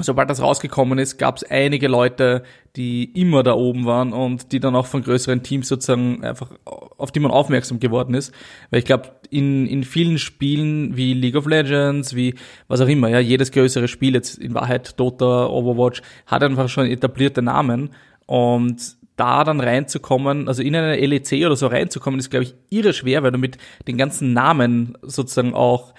[0.00, 2.42] sobald das rausgekommen ist, gab es einige Leute,
[2.76, 7.12] die immer da oben waren und die dann auch von größeren Teams sozusagen einfach, auf
[7.12, 8.32] die man aufmerksam geworden ist.
[8.70, 12.34] Weil ich glaube, in, in vielen Spielen wie League of Legends, wie
[12.68, 16.86] was auch immer, ja, jedes größere Spiel, jetzt in Wahrheit Dota, Overwatch, hat einfach schon
[16.86, 17.90] etablierte Namen
[18.26, 22.92] und da dann reinzukommen, also in eine LEC oder so reinzukommen, ist, glaube ich, irre
[22.92, 23.56] schwer, weil du mit
[23.88, 25.94] den ganzen Namen sozusagen auch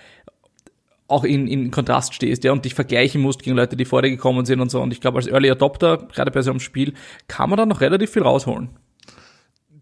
[1.07, 4.09] auch in, in Kontrast stehst, ja, und dich vergleichen musst gegen Leute, die vor dir
[4.09, 4.81] gekommen sind und so.
[4.81, 6.93] Und ich glaube, als Early Adopter, gerade bei so einem Spiel,
[7.27, 8.69] kann man da noch relativ viel rausholen.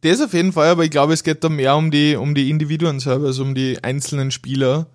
[0.01, 2.49] Das auf jeden Fall, aber ich glaube, es geht da mehr um die, um die
[2.51, 4.87] Individuen selber, also um die einzelnen Spieler,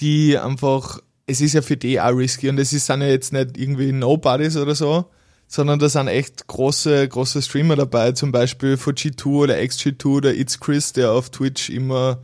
[0.00, 3.32] die einfach, es ist ja für die auch risky und es ist, sind ja jetzt
[3.32, 5.06] nicht irgendwie Nobodies oder so,
[5.46, 10.34] sondern da sind echt große, große Streamer dabei, zum Beispiel von G2 oder XG2 oder
[10.34, 12.18] It's Chris, der auf Twitch immer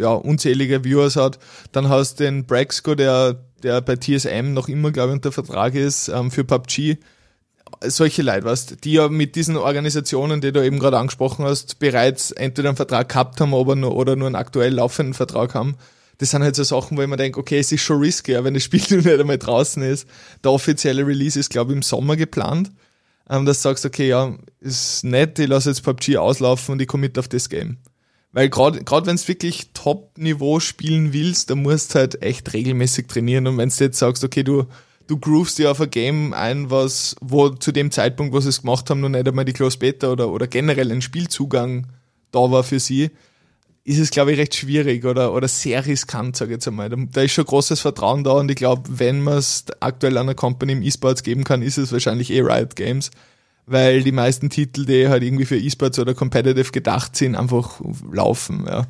[0.00, 1.38] ja, unzählige Viewers hat.
[1.72, 5.74] Dann hast du den Braxco, der, der bei TSM noch immer, glaube ich, unter Vertrag
[5.74, 6.98] ist ähm, für PUBG
[7.82, 12.30] solche Leute, weißt, die ja mit diesen Organisationen, die du eben gerade angesprochen hast, bereits
[12.30, 15.76] entweder einen Vertrag gehabt haben aber nur, oder nur einen aktuell laufenden Vertrag haben.
[16.18, 18.54] Das sind halt so Sachen, wo ich mir denke, okay, es ist schon risky, wenn
[18.54, 20.06] das Spiel nicht einmal draußen ist.
[20.44, 22.70] Der offizielle Release ist, glaube ich, im Sommer geplant.
[23.28, 26.88] Ähm, dass du sagst, okay, ja, ist nett, ich lasse jetzt PUBG auslaufen und ich
[26.88, 27.78] commit auf das Game.
[28.32, 33.08] Weil gerade gerade wenn du wirklich Top-Niveau spielen willst, dann musst du halt echt regelmäßig
[33.08, 33.46] trainieren.
[33.46, 34.66] Und wenn du jetzt sagst, okay, du,
[35.08, 38.62] du groovst dir auf ein Game ein, was, wo zu dem Zeitpunkt, wo sie es
[38.62, 41.86] gemacht haben, noch nicht einmal die Close Beta oder, oder generell ein Spielzugang
[42.32, 43.10] da war für sie,
[43.84, 46.88] ist es, glaube ich, recht schwierig oder, oder sehr riskant, sage ich jetzt einmal.
[46.88, 50.34] Da, da ist schon großes Vertrauen da und ich glaube, wenn man es aktuell einer
[50.34, 53.10] Company im E-Sports geben kann, ist es wahrscheinlich eh Riot Games,
[53.70, 57.80] weil die meisten Titel, die halt irgendwie für E-Sports oder Competitive gedacht sind, einfach
[58.12, 58.86] laufen, ja.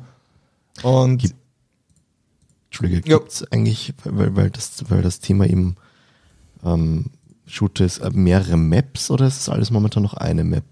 [0.83, 1.35] Und Gibt-
[2.69, 3.17] Entschuldige, Ja.
[3.17, 5.75] gibt's eigentlich, weil, weil, das, weil das Thema eben
[6.63, 7.05] ähm,
[7.45, 10.63] Shooter ist, äh, mehrere Maps oder ist es alles momentan noch eine Map?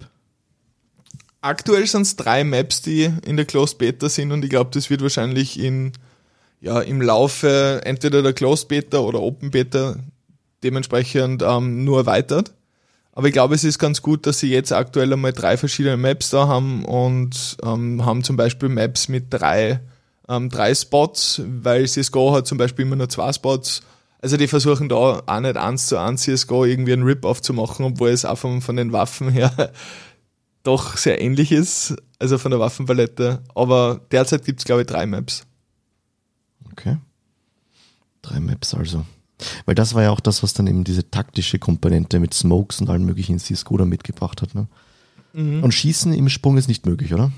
[1.41, 4.89] aktuell sind es drei Maps, die in der Closed Beta sind und ich glaube, das
[4.89, 5.93] wird wahrscheinlich in,
[6.60, 9.95] ja, im Laufe entweder der Closed Beta oder Open Beta
[10.63, 12.54] dementsprechend ähm, nur erweitert.
[13.19, 16.29] Aber ich glaube, es ist ganz gut, dass sie jetzt aktuell einmal drei verschiedene Maps
[16.29, 19.82] da haben und ähm, haben zum Beispiel Maps mit drei,
[20.29, 23.82] ähm, drei Spots, weil CSGO hat zum Beispiel immer nur zwei Spots.
[24.21, 27.84] Also die versuchen da auch nicht eins zu eins CSGO irgendwie einen Rip-Off zu machen,
[27.84, 29.73] obwohl es auch von, von den Waffen her
[30.63, 33.43] doch sehr ähnlich ist, also von der Waffenpalette.
[33.53, 35.45] Aber derzeit gibt es, glaube ich, drei Maps.
[36.71, 36.95] Okay.
[38.21, 39.05] Drei Maps also.
[39.65, 42.89] Weil das war ja auch das, was dann eben diese taktische Komponente mit Smokes und
[42.89, 44.54] allem möglichen in CSGO da mitgebracht hat.
[44.56, 44.67] Ne?
[45.34, 47.32] Und Schießen im Sprung ist nicht möglich, oder?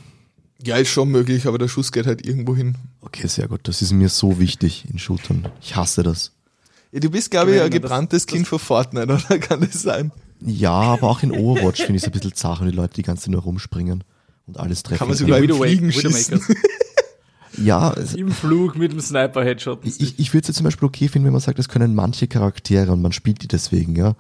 [0.64, 2.76] Ja, ist schon möglich, aber der Schuss geht halt irgendwo hin.
[3.02, 3.62] Okay, sehr gut.
[3.64, 5.48] Das ist mir so wichtig in Shootern.
[5.62, 6.32] Ich hasse das.
[6.92, 9.40] Ja, du bist, glaube ich, ein Gewinnen, das- gebranntes Kind von Fortnite, oder?
[9.40, 10.12] Kann das sein?
[10.40, 13.04] Ja, aber auch in Overwatch finde ich es ein bisschen zart, wenn die Leute die
[13.04, 14.04] ganze Zeit nur rumspringen
[14.48, 15.00] und alles treffen.
[15.00, 16.42] Kann man sogar im Widow- Fliegen schießen.
[17.58, 19.80] Ja, es, Im Flug mit dem Sniper-Headshot.
[19.86, 22.28] ich, ich würde es ja zum Beispiel okay finden, wenn man sagt, das können manche
[22.28, 24.16] Charaktere und man spielt die deswegen, ja.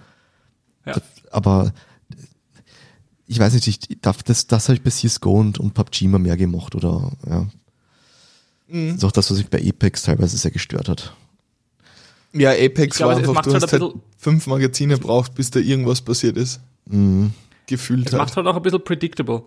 [0.85, 0.93] Ja.
[0.93, 1.71] Das- Aber
[3.27, 6.19] ich weiß nicht, ich darf, das, das habe ich bei CSGO und, und PUBG immer
[6.19, 7.47] mehr gemocht, oder ja.
[8.67, 8.87] Mhm.
[8.89, 11.15] Das ist auch das, was mich bei Apex teilweise sehr gestört hat.
[12.33, 14.47] Ja, Apex Ich glaube, war es einfach, macht du halt hast ein halt bisschen- fünf
[14.47, 16.59] Magazine braucht, bis da irgendwas passiert ist.
[16.85, 17.33] Mhm.
[17.67, 18.21] Gefühlt Es halt.
[18.23, 19.43] macht halt auch ein bisschen predictable,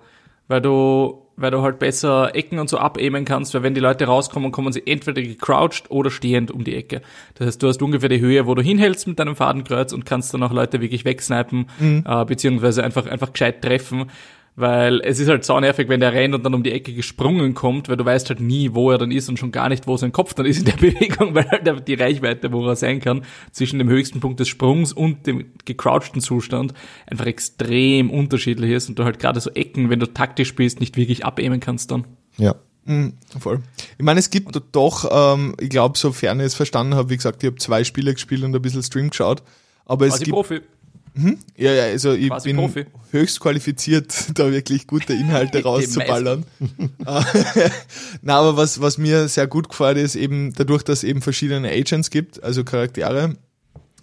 [0.48, 4.06] weil du, weil du halt besser Ecken und so abaimen kannst, weil wenn die Leute
[4.06, 7.02] rauskommen, kommen sie entweder gecrouched oder stehend um die Ecke.
[7.34, 10.32] Das heißt, du hast ungefähr die Höhe, wo du hinhältst mit deinem Fadenkreuz und kannst
[10.34, 11.66] dann auch Leute wirklich wegsnipen,
[12.06, 14.10] äh, beziehungsweise einfach, einfach gescheit treffen.
[14.56, 17.88] Weil es ist halt saunervig, wenn der rennt und dann um die Ecke gesprungen kommt,
[17.88, 20.12] weil du weißt halt nie, wo er dann ist und schon gar nicht, wo sein
[20.12, 23.80] Kopf dann ist in der Bewegung, weil halt die Reichweite, wo er sein kann, zwischen
[23.80, 26.72] dem höchsten Punkt des Sprungs und dem gecrouchten Zustand
[27.06, 30.96] einfach extrem unterschiedlich ist und du halt gerade so Ecken, wenn du taktisch spielst, nicht
[30.96, 32.04] wirklich abaimen kannst dann.
[32.36, 32.54] Ja.
[32.84, 33.60] Mhm, voll.
[33.98, 37.42] Ich meine, es gibt doch, ähm, ich glaube, sofern ich es verstanden habe, wie gesagt,
[37.42, 39.42] ich habe zwei Spiele gespielt und ein bisschen Stream geschaut.
[39.86, 40.60] Aber es Quasi gibt, Profi.
[41.56, 42.86] Ja, ja, also ich quasi bin Profi.
[43.10, 46.44] höchst qualifiziert, da wirklich gute Inhalte rauszuballern.
[48.22, 51.70] Na, aber was, was mir sehr gut gefällt, ist eben dadurch, dass es eben verschiedene
[51.70, 53.36] Agents gibt, also Charaktere.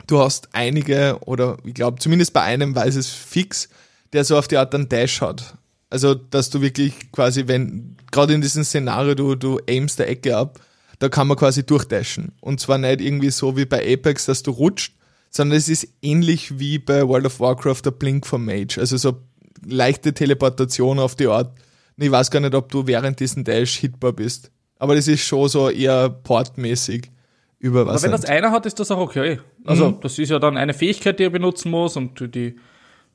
[0.08, 3.70] Du hast einige, oder ich glaube, zumindest bei einem weiß es fix,
[4.14, 5.56] der so auf die Art einen Dash hat.
[5.90, 10.38] Also, dass du wirklich quasi, wenn, gerade in diesem Szenario, du, du aimst der Ecke
[10.38, 10.60] ab,
[11.00, 12.32] da kann man quasi durchdashen.
[12.40, 14.94] Und zwar nicht irgendwie so wie bei Apex, dass du rutscht,
[15.32, 18.78] sondern es ist ähnlich wie bei World of Warcraft der Blink vom Mage.
[18.78, 19.18] Also so
[19.66, 21.58] leichte Teleportation auf die Art.
[21.98, 24.52] Ich weiß gar nicht, ob du während diesem Dash hitbar bist.
[24.78, 27.12] Aber das ist schon so eher portmäßig
[27.60, 28.04] über Aber was.
[28.04, 29.40] wenn das einer hat, ist das auch okay.
[29.66, 32.56] Also, das ist ja dann eine Fähigkeit, die er benutzen muss und die,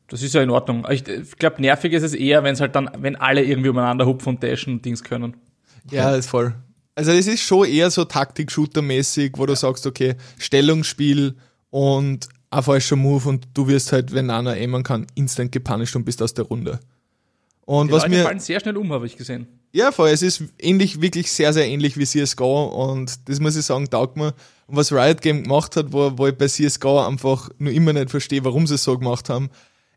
[0.09, 0.87] das ist ja in Ordnung.
[0.91, 4.07] Ich, ich glaube, nervig ist es eher, wenn es halt dann, wenn alle irgendwie umeinander
[4.07, 5.37] hupfen und dashen und Dings können.
[5.91, 6.55] Ja, ist voll.
[6.95, 11.35] Also es ist schon eher so Taktik-Shooter-mäßig, wo du sagst, okay, Stellungsspiel
[11.71, 16.05] und ein falscher Move und du wirst halt, wenn einer aimen kann, instant gepunished und
[16.05, 16.81] bist aus der Runde.
[17.65, 19.49] Und Die was Leute mir, fallen sehr schnell um, habe ich gesehen.
[19.73, 23.65] ja voll, es ist ähnlich, wirklich sehr, sehr ähnlich wie CSGO und das muss ich
[23.67, 24.35] sagen, taugt mir.
[24.69, 28.11] Und was Riot Game gemacht hat, wo, wo ich bei CSGO einfach nur immer nicht
[28.11, 29.51] verstehe, warum sie es so gemacht haben,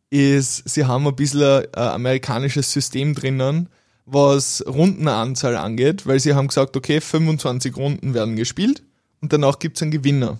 [0.10, 3.69] ist, sie haben ein bisschen ein, ein amerikanisches System drinnen,
[4.05, 8.82] was Rundenanzahl angeht, weil sie haben gesagt, okay, 25 Runden werden gespielt
[9.21, 10.39] und danach gibt's einen Gewinner.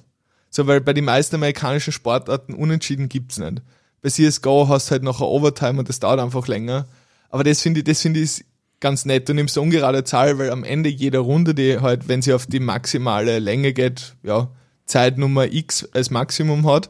[0.50, 3.62] So, weil bei den meisten amerikanischen Sportarten Unentschieden gibt's nicht.
[4.02, 6.88] Bei CSGO hast du halt nachher Overtime und das dauert einfach länger.
[7.30, 8.46] Aber das finde ich, das finde ich ist
[8.80, 9.30] ganz nett.
[9.30, 12.46] Du nimmst eine ungerade Zahl, weil am Ende jeder Runde, die halt, wenn sie auf
[12.46, 14.50] die maximale Länge geht, ja,
[14.86, 16.90] Zeitnummer X als Maximum hat,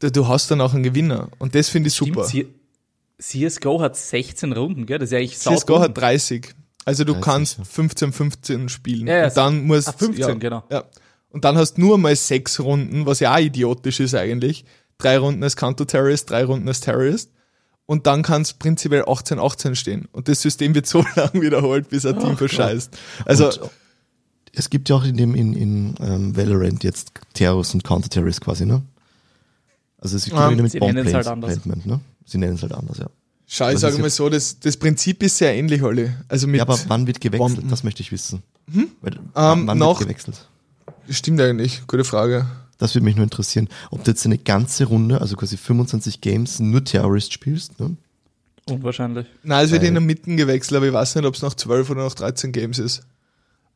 [0.00, 1.28] du, hast dann auch einen Gewinner.
[1.38, 2.28] Und das finde ich super.
[2.28, 2.54] Stimmt,
[3.20, 4.98] CSGO hat 16 Runden, gell?
[4.98, 5.82] Das ist ja eigentlich CSGO saudumm.
[5.82, 6.54] hat 30.
[6.84, 7.64] Also du 30, kannst ja.
[7.64, 9.06] 15, 15 spielen.
[9.06, 10.64] Ja, ja, und dann musst ah, 15, ja, genau.
[10.70, 10.84] Ja.
[11.30, 14.64] Und dann hast du nur mal sechs Runden, was ja auch idiotisch ist eigentlich.
[14.98, 17.30] Drei Runden als Counter-Terrorist, drei Runden als Terrorist.
[17.86, 20.08] Und dann kann es prinzipiell 18, 18 stehen.
[20.12, 22.96] Und das System wird so lang wiederholt, bis ein Team verscheißt.
[23.24, 23.70] Also, Und
[24.52, 28.66] es gibt ja auch in dem in, in ähm, Valorant jetzt Terrorist und Counter-Terrorist quasi,
[28.66, 28.82] ne?
[30.00, 31.52] Also es gibt Ah, wieder mit sie nennen es halt anders.
[31.52, 32.00] Placement, ne?
[32.24, 33.06] Sie nennen es halt anders, ja.
[33.46, 36.10] schau, ich sage mal so, das, das Prinzip ist sehr ähnlich, Olli.
[36.28, 37.56] Also mit, Ja, aber wann wird gewechselt?
[37.56, 37.68] Bomben.
[37.70, 38.42] Das möchte ich wissen.
[39.00, 40.46] Weil, Ähm, wann noch- wird gewechselt?
[41.10, 42.46] Stimmt eigentlich, gute Frage.
[42.78, 43.68] Das würde mich nur interessieren.
[43.90, 47.96] Ob du jetzt eine ganze Runde, also quasi 25 Games, nur Terrorist spielst, ne?
[48.70, 49.26] Unwahrscheinlich.
[49.42, 51.54] Nein, es wird Weil- in der Mitte gewechselt, aber ich weiß nicht, ob es nach
[51.54, 53.02] 12 oder nach 13 Games ist.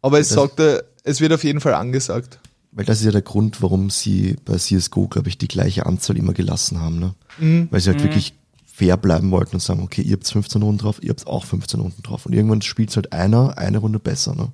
[0.03, 2.38] Aber es Das- sagt, er, es wird auf jeden Fall angesagt.
[2.73, 6.16] Weil das ist ja der Grund, warum sie bei CSGO, glaube ich, die gleiche Anzahl
[6.16, 7.14] immer gelassen haben, ne?
[7.38, 7.68] Mhm.
[7.71, 11.03] Weil sie halt wirklich fair bleiben wollten und sagen, okay, ihr habt 15 Runden drauf,
[11.03, 12.25] ihr habt auch 15 Runden drauf.
[12.27, 14.49] Und irgendwann spielt halt einer eine Runde besser, ne?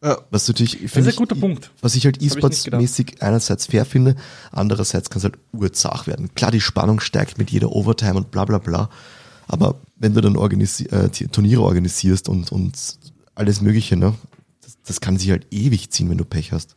[0.00, 1.70] Was natürlich, Das ist ein ich, guter Punkt.
[1.80, 2.32] was ich halt ich.
[2.32, 4.14] E-Sports-mäßig einerseits fair finde,
[4.52, 6.32] andererseits kann es halt urzach werden.
[6.34, 8.90] Klar, die Spannung steigt mit jeder Overtime und bla bla bla.
[9.48, 12.76] Aber wenn du dann organisi äh, Turniere organisierst und, und
[13.34, 14.14] alles Mögliche, ne,
[14.62, 16.75] das, das kann sich halt ewig ziehen, wenn du Pech hast.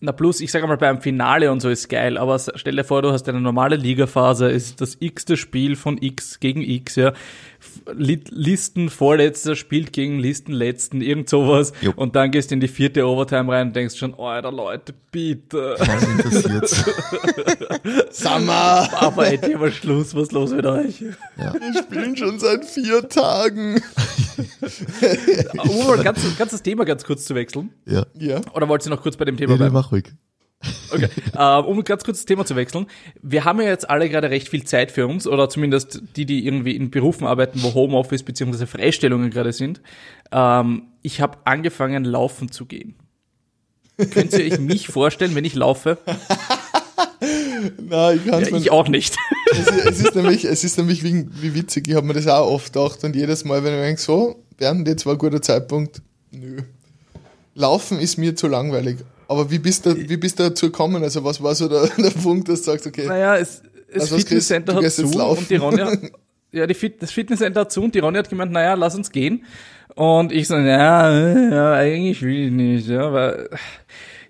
[0.00, 3.00] Na plus, ich sage mal, beim Finale und so ist geil, aber stell dir vor,
[3.00, 7.12] du hast eine normale Ligaphase, ist das x-te Spiel von X gegen X, ja.
[7.94, 11.72] Listen vorletzter spielt gegen Listen letzten, irgend sowas.
[11.80, 11.92] Jo.
[11.96, 15.76] Und dann gehst du in die vierte Overtime rein und denkst schon, Alter Leute, bitte.
[15.78, 16.68] Was interessiert?
[18.10, 18.88] Summer!
[18.94, 21.02] Aber endlich mal Schluss, was los mit euch?
[21.36, 21.54] Ja.
[21.54, 23.82] Wir spielen schon seit vier Tagen.
[25.68, 27.70] um mal ganz, ganz das Thema ganz kurz zu wechseln.
[27.86, 28.04] Ja.
[28.18, 28.40] ja.
[28.54, 29.74] Oder wolltest du noch kurz bei dem Thema nee, bleiben?
[29.94, 30.12] Ruhig.
[30.90, 32.86] Okay, uh, um ganz kurz das Thema zu wechseln.
[33.22, 36.46] Wir haben ja jetzt alle gerade recht viel Zeit für uns, oder zumindest die, die
[36.46, 38.66] irgendwie in Berufen arbeiten, wo Homeoffice bzw.
[38.66, 39.82] Freistellungen gerade sind.
[40.30, 42.94] Um, ich habe angefangen, laufen zu gehen.
[44.10, 45.98] Könnt ihr euch mich vorstellen, wenn ich laufe?
[47.80, 49.16] Nein, ich kann ja, Ich auch nicht.
[49.52, 52.50] Es, es, ist nämlich, es ist nämlich wie, wie witzig, ich habe mir das auch
[52.50, 56.02] oft gedacht und jedes Mal, wenn ich denke, so, Bernd, jetzt war ein guter Zeitpunkt,
[56.30, 56.62] nö.
[57.54, 58.96] Laufen ist mir zu langweilig.
[59.28, 61.02] Aber wie bist du, wie bist du dazu gekommen?
[61.02, 63.06] Also was war so der, der Punkt, dass du sagst, okay.
[63.06, 65.92] Naja, es, das also Fitnesscenter hat zu und die Ronja,
[66.52, 69.10] ja, die Fit, das Fitnesscenter hat zu und die Ronja hat gemeint, naja, lass uns
[69.10, 69.44] gehen.
[69.94, 71.10] Und ich so, ja,
[71.50, 73.48] ja, eigentlich will ich nicht, ja, weil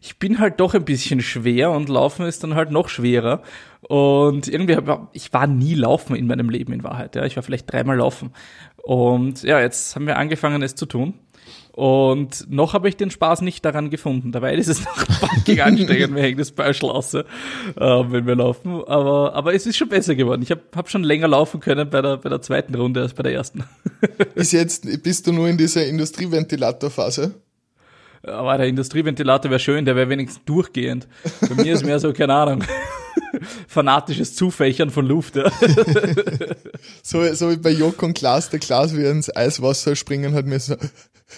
[0.00, 3.42] ich bin halt doch ein bisschen schwer und laufen ist dann halt noch schwerer.
[3.80, 4.76] Und irgendwie,
[5.12, 7.24] ich war nie laufen in meinem Leben in Wahrheit, ja.
[7.24, 8.32] Ich war vielleicht dreimal laufen.
[8.76, 11.14] Und ja, jetzt haben wir angefangen, es zu tun.
[11.74, 14.30] Und noch habe ich den Spaß nicht daran gefunden.
[14.30, 17.24] Dabei ist es noch fucking anstrengend, wir hängen das Beispiel aus, äh,
[17.74, 18.84] wenn wir laufen.
[18.86, 20.42] Aber, aber es ist schon besser geworden.
[20.42, 23.24] Ich habe hab schon länger laufen können bei der, bei der zweiten Runde als bei
[23.24, 23.64] der ersten.
[24.36, 27.34] Ist jetzt, bist du nur in dieser Industrieventilatorphase?
[28.22, 31.08] Aber der Industrieventilator wäre schön, der wäre wenigstens durchgehend.
[31.40, 32.64] Bei mir ist mehr so, keine Ahnung,
[33.68, 35.36] fanatisches Zufächern von Luft.
[35.36, 35.50] Ja.
[37.02, 40.58] so, so wie bei Jok und Klaas, der Klaas wie ins Eiswasser springen hat mir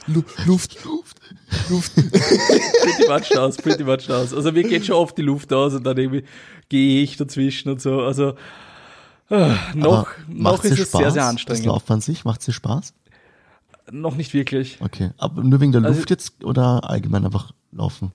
[0.06, 0.12] so,
[0.46, 1.20] Luft, Luft,
[1.68, 1.94] Luft.
[1.94, 4.32] pretty much aus, pretty much aus.
[4.32, 6.24] Also mir geht schon oft die Luft aus und dann irgendwie
[6.68, 8.00] gehe ich dazwischen und so.
[8.02, 8.34] Also
[9.30, 11.00] äh, noch, noch ist es Spaß?
[11.00, 11.66] sehr, sehr anstrengend.
[11.66, 12.94] Das Laufen an sich, macht es Spaß?
[13.90, 14.78] Noch nicht wirklich.
[14.80, 18.12] Okay, aber nur wegen der also Luft also, jetzt oder allgemein einfach laufen?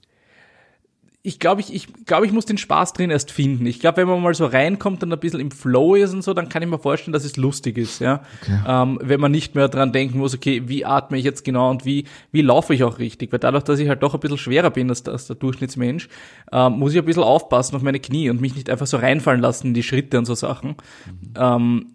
[1.23, 3.67] Ich glaube, ich, ich glaube, ich muss den Spaß drin erst finden.
[3.67, 6.33] Ich glaube, wenn man mal so reinkommt und ein bisschen im Flow ist und so,
[6.33, 8.23] dann kann ich mir vorstellen, dass es lustig ist, ja.
[8.41, 8.59] Okay.
[8.67, 11.85] Ähm, wenn man nicht mehr dran denken muss, okay, wie atme ich jetzt genau und
[11.85, 13.31] wie, wie laufe ich auch richtig?
[13.31, 16.09] Weil dadurch, dass ich halt doch ein bisschen schwerer bin als, als der Durchschnittsmensch,
[16.51, 19.41] ähm, muss ich ein bisschen aufpassen auf meine Knie und mich nicht einfach so reinfallen
[19.41, 20.69] lassen in die Schritte und so Sachen.
[20.69, 21.33] Mhm.
[21.35, 21.85] Ähm,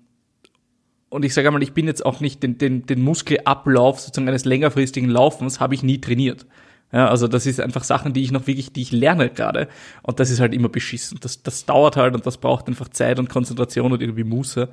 [1.09, 4.45] und ich sage einmal, ich bin jetzt auch nicht den, den, den Muskelablauf sozusagen eines
[4.45, 6.47] längerfristigen Laufens habe ich nie trainiert.
[6.93, 9.69] Ja, also das ist einfach Sachen, die ich noch wirklich, die ich lerne gerade.
[10.03, 11.19] Und das ist halt immer beschissen.
[11.21, 14.69] Das, das dauert halt und das braucht einfach Zeit und Konzentration und irgendwie Muße.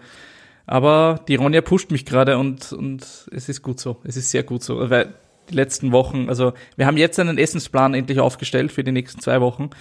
[0.65, 3.97] Aber die Ronja pusht mich gerade und, und es ist gut so.
[4.03, 4.89] Es ist sehr gut so.
[4.89, 5.15] Weil
[5.49, 9.41] die letzten Wochen, also wir haben jetzt einen Essensplan endlich aufgestellt für die nächsten zwei
[9.41, 9.71] Wochen.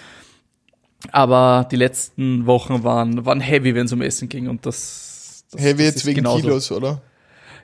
[1.10, 5.60] Aber die letzten Wochen waren, waren heavy, wenn es um Essen ging und das, das
[5.60, 6.40] Heavy das jetzt wegen genauso.
[6.40, 7.02] Kilos, oder?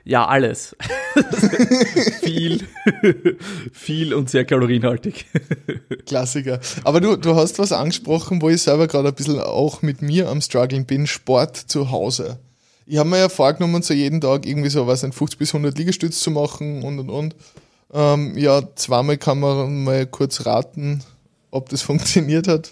[0.03, 0.75] Ja, alles.
[2.21, 2.67] viel,
[3.73, 5.25] viel und sehr kalorienhaltig.
[6.05, 6.59] Klassiker.
[6.83, 10.29] Aber du, du hast was angesprochen, wo ich selber gerade ein bisschen auch mit mir
[10.29, 12.39] am struggeln bin, Sport zu Hause.
[12.85, 15.77] Ich habe mir ja vorgenommen, so jeden Tag irgendwie so, was, ein 50 bis 100
[15.77, 17.35] Liegestütze zu machen und und und.
[17.93, 21.03] Ähm, ja, zweimal kann man mal kurz raten,
[21.51, 22.71] ob das funktioniert hat.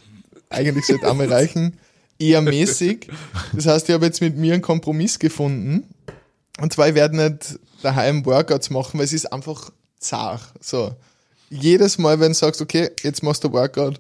[0.50, 1.78] Eigentlich sollte einmal reichen.
[2.20, 3.10] Eher mäßig.
[3.54, 5.84] Das heißt, ich habe jetzt mit mir einen Kompromiss gefunden
[6.60, 10.42] und zwar, ich werde nicht daheim Workouts machen, weil es ist einfach zart.
[10.60, 10.96] So.
[11.50, 14.00] Jedes Mal, wenn du sagst, okay, jetzt machst du Workout,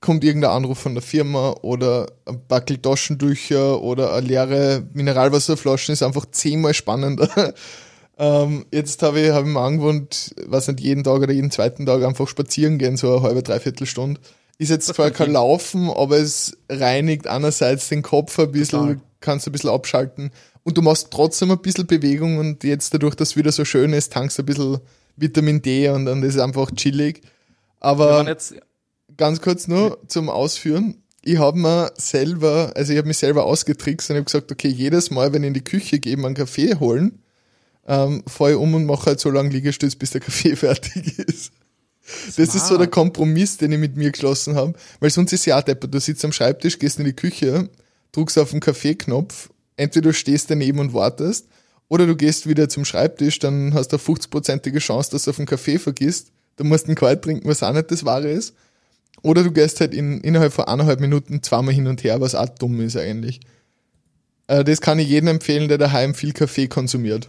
[0.00, 6.02] kommt irgendein Anruf von der Firma oder ein Backel Taschentücher oder eine leere Mineralwasserflaschen ist
[6.02, 7.54] einfach zehnmal spannender.
[8.18, 11.86] ähm, jetzt habe ich, hab ich mir angewohnt, was nicht jeden Tag oder jeden zweiten
[11.86, 14.20] Tag einfach spazieren gehen, so eine halbe, dreiviertel Stunde.
[14.58, 19.00] Ist jetzt zwar kein Laufen, aber es reinigt einerseits den Kopf ein bisschen, Total.
[19.26, 20.30] Kannst ein bisschen abschalten
[20.62, 23.92] und du machst trotzdem ein bisschen Bewegung und jetzt dadurch, dass es wieder so schön
[23.92, 24.78] ist, tankst du ein bisschen
[25.16, 27.22] Vitamin D und dann ist es einfach chillig.
[27.80, 28.54] Aber jetzt,
[29.16, 31.02] ganz kurz nur zum Ausführen.
[31.22, 35.10] Ich habe mir selber, also ich habe mich selber ausgetrickst und habe gesagt, okay, jedes
[35.10, 37.20] Mal, wenn ich in die Küche gehe, einen Kaffee holen,
[37.86, 41.52] ähm, fahre ich um und mache halt so lange Liegestütz, bis der Kaffee fertig ist.
[42.06, 42.38] Smart.
[42.38, 44.74] Das ist so der Kompromiss, den ich mit mir geschlossen habe.
[45.00, 45.92] Weil sonst ist ja auch deppert.
[45.92, 47.68] Du sitzt am Schreibtisch, gehst in die Küche,
[48.16, 51.48] drückst auf den Kaffeeknopf entweder du stehst daneben und wartest,
[51.88, 55.38] oder du gehst wieder zum Schreibtisch, dann hast du eine 50-prozentige Chance, dass du auf
[55.38, 56.32] einen Kaffee vergisst.
[56.56, 58.56] Du musst einen kalt trinken, was auch nicht das Wahre ist.
[59.22, 62.48] Oder du gehst halt in, innerhalb von eineinhalb Minuten zweimal hin und her, was auch
[62.48, 63.40] dumm ist eigentlich.
[64.48, 67.28] Äh, das kann ich jedem empfehlen, der daheim viel Kaffee konsumiert.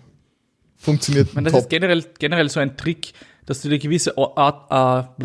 [0.76, 1.28] Funktioniert.
[1.30, 1.62] Ich meine, das top.
[1.62, 3.14] ist generell, generell so ein Trick,
[3.46, 5.24] dass du dir gewisse Art, äh,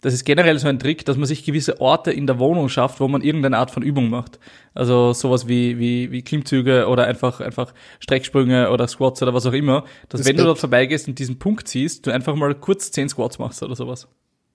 [0.00, 3.00] das ist generell so ein Trick, dass man sich gewisse Orte in der Wohnung schafft,
[3.00, 4.38] wo man irgendeine Art von Übung macht.
[4.74, 9.52] Also sowas wie, wie, wie Klimmzüge oder einfach, einfach Strecksprünge oder Squats oder was auch
[9.52, 9.84] immer.
[10.08, 13.08] Dass Das wenn du dort vorbeigehst und diesen Punkt siehst, du einfach mal kurz 10
[13.08, 14.06] Squats machst oder sowas.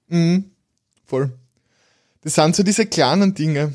[0.07, 0.51] Mhm.
[1.03, 1.33] Voll.
[2.21, 3.73] Das sind so diese kleinen Dinge,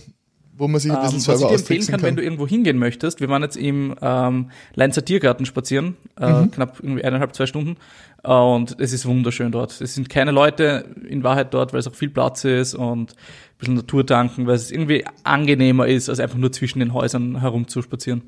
[0.59, 2.02] wo man sich ein Ähm, bisschen was ich selber dir empfehlen kann, kann.
[2.02, 6.50] wenn du irgendwo hingehen möchtest, wir waren jetzt im ähm, Leinzer Tiergarten spazieren, äh, Mhm.
[6.50, 7.76] knapp irgendwie eineinhalb, zwei Stunden.
[8.24, 9.80] Äh, und es ist wunderschön dort.
[9.80, 13.59] Es sind keine Leute in Wahrheit dort, weil es auch viel Platz ist und ein
[13.59, 18.22] bisschen Natur tanken, weil es irgendwie angenehmer ist, als einfach nur zwischen den Häusern herumzuspazieren.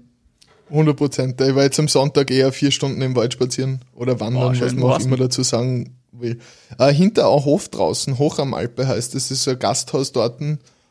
[0.70, 1.40] 100 Prozent.
[1.40, 4.72] Ich war jetzt am Sonntag eher vier Stunden im Wald spazieren oder wandern, Oh, was
[4.74, 6.38] man auch immer dazu sagen will.
[6.78, 10.12] Äh, hinter ein Hof draußen, hoch am Alpe heißt es, das ist so ein Gasthaus
[10.12, 10.40] dort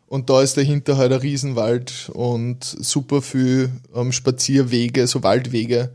[0.10, 5.92] und da ist dahinter halt ein Riesenwald und super viel ähm, Spazierwege, so Waldwege,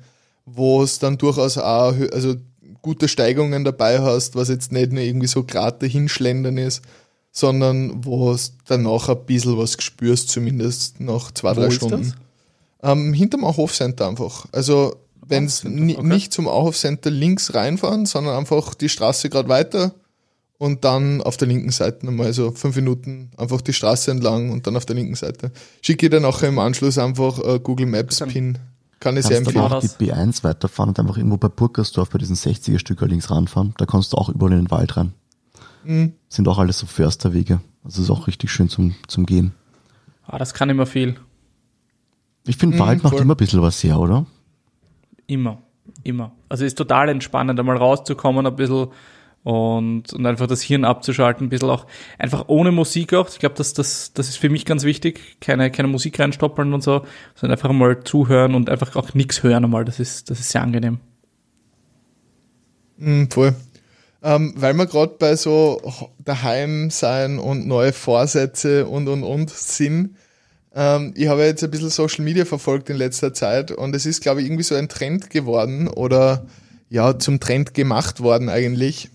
[0.47, 2.37] wo es dann durchaus auch also
[2.81, 6.83] gute Steigungen dabei hast, was jetzt nicht nur irgendwie so gerade hinschlendern ist,
[7.33, 12.15] sondern wo es danach ein bisschen was gespürst, zumindest nach zwei, Wo drei Stunden.
[12.85, 14.47] Ähm, hinterm Auhof-Center einfach.
[14.53, 14.95] Also
[15.27, 15.99] wenn es okay.
[16.03, 19.93] nicht zum Auhof-Center links reinfahren, sondern einfach die Straße gerade weiter
[20.59, 24.67] und dann auf der linken Seite nochmal so fünf Minuten einfach die Straße entlang und
[24.67, 25.51] dann auf der linken Seite.
[25.83, 28.59] Schicke ich dir nachher im Anschluss einfach äh, Google Maps Dann- Pin.
[29.01, 29.99] Kann ich sehr Kannst aber empfehlen.
[29.99, 30.17] auch die das.
[30.41, 33.75] B1 weiterfahren und einfach irgendwo bei Burgersdorf bei diesen 60er Stücker links ranfahren.
[33.77, 35.13] Da kannst du auch überall in den Wald rein.
[35.85, 36.15] Mhm.
[36.31, 37.61] Sind auch alles so Försterwege.
[37.83, 39.53] Also ist auch richtig schön zum, zum Gehen.
[40.27, 41.17] Ah, das kann immer viel.
[42.47, 43.23] Ich finde, Mhm, Wald macht voll.
[43.23, 44.25] immer ein bisschen was her, oder?
[45.27, 45.59] Immer.
[46.03, 46.33] Immer.
[46.49, 48.89] Also ist total entspannend, einmal rauszukommen ein bisschen
[49.45, 51.87] und, und einfach das Hirn abzuschalten, ein bisschen auch
[52.19, 53.29] einfach ohne Musik auch.
[53.29, 55.21] Ich glaube, das, das, das ist für mich ganz wichtig.
[55.41, 59.65] Keine, keine Musik reinstoppeln und so, sondern einfach mal zuhören und einfach auch nichts hören
[59.65, 59.85] einmal.
[59.85, 60.99] Das ist, das ist sehr angenehm.
[62.97, 63.55] Mhm, voll.
[64.23, 65.79] Ähm, weil wir gerade bei so
[66.19, 70.17] daheim sein und neue Vorsätze und und und sind.
[70.75, 74.23] Ähm, ich habe jetzt ein bisschen Social Media verfolgt in letzter Zeit und es ist,
[74.23, 76.47] glaube ich, irgendwie so ein Trend geworden oder
[76.89, 79.11] ja, zum Trend gemacht worden eigentlich,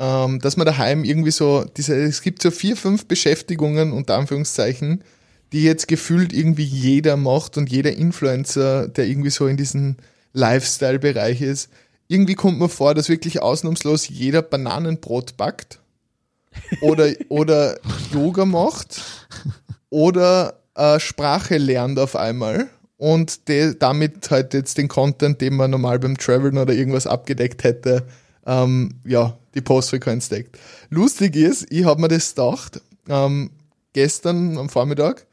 [0.00, 5.04] ähm, dass man daheim irgendwie so, diese, es gibt so vier, fünf Beschäftigungen unter Anführungszeichen,
[5.52, 9.96] die jetzt gefühlt irgendwie jeder macht und jeder Influencer, der irgendwie so in diesem
[10.32, 11.68] Lifestyle-Bereich ist.
[12.08, 15.80] Irgendwie kommt mir vor, dass wirklich ausnahmslos jeder Bananenbrot backt
[16.80, 17.78] oder, oder
[18.10, 19.02] Yoga macht
[19.90, 25.70] oder äh, Sprache lernt auf einmal und de, damit halt jetzt den Content, den man
[25.70, 28.06] normal beim Traveln oder irgendwas abgedeckt hätte,
[28.46, 30.58] ähm, ja, die Postfrequenz deckt.
[30.88, 33.50] Lustig ist, ich habe mir das gedacht, ähm,
[33.92, 35.26] gestern am Vormittag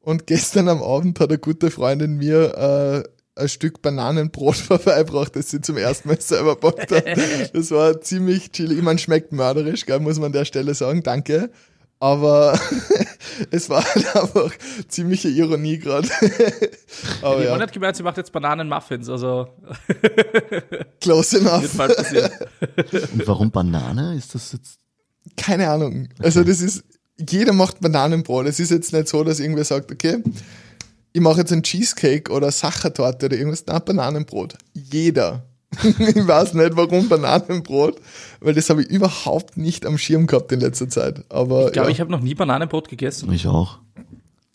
[0.00, 5.50] und gestern am Abend hat eine gute Freundin mir äh, ein Stück Bananenbrot vorbeigebracht, das
[5.50, 7.04] sie zum ersten Mal selber backt hat.
[7.52, 8.78] Das war ziemlich chillig.
[8.78, 11.02] Ich meine, schmeckt mörderisch, gell, muss man an der Stelle sagen.
[11.02, 11.50] Danke.
[12.04, 12.60] Aber
[13.50, 14.52] es war halt einfach
[14.88, 16.06] ziemliche Ironie gerade.
[17.22, 19.48] Aber Die ja, hat gemeint, sie macht jetzt Bananenmuffins, also
[21.00, 21.62] close enough.
[23.14, 24.16] Und warum Banane?
[24.16, 24.80] Ist das jetzt.
[25.38, 26.10] Keine Ahnung.
[26.18, 26.84] Also das ist,
[27.18, 28.48] jeder macht Bananenbrot.
[28.48, 30.22] Es ist jetzt nicht so, dass irgendwer sagt, okay,
[31.14, 33.64] ich mache jetzt einen Cheesecake oder Sachertorte oder irgendwas.
[33.66, 34.58] Na, Bananenbrot.
[34.74, 35.46] Jeder.
[35.98, 38.00] ich weiß nicht, warum Bananenbrot,
[38.40, 41.24] weil das habe ich überhaupt nicht am Schirm gehabt in letzter Zeit.
[41.30, 43.32] Aber Ich glaube, ja, ich habe noch nie Bananenbrot gegessen.
[43.32, 43.78] Ich auch.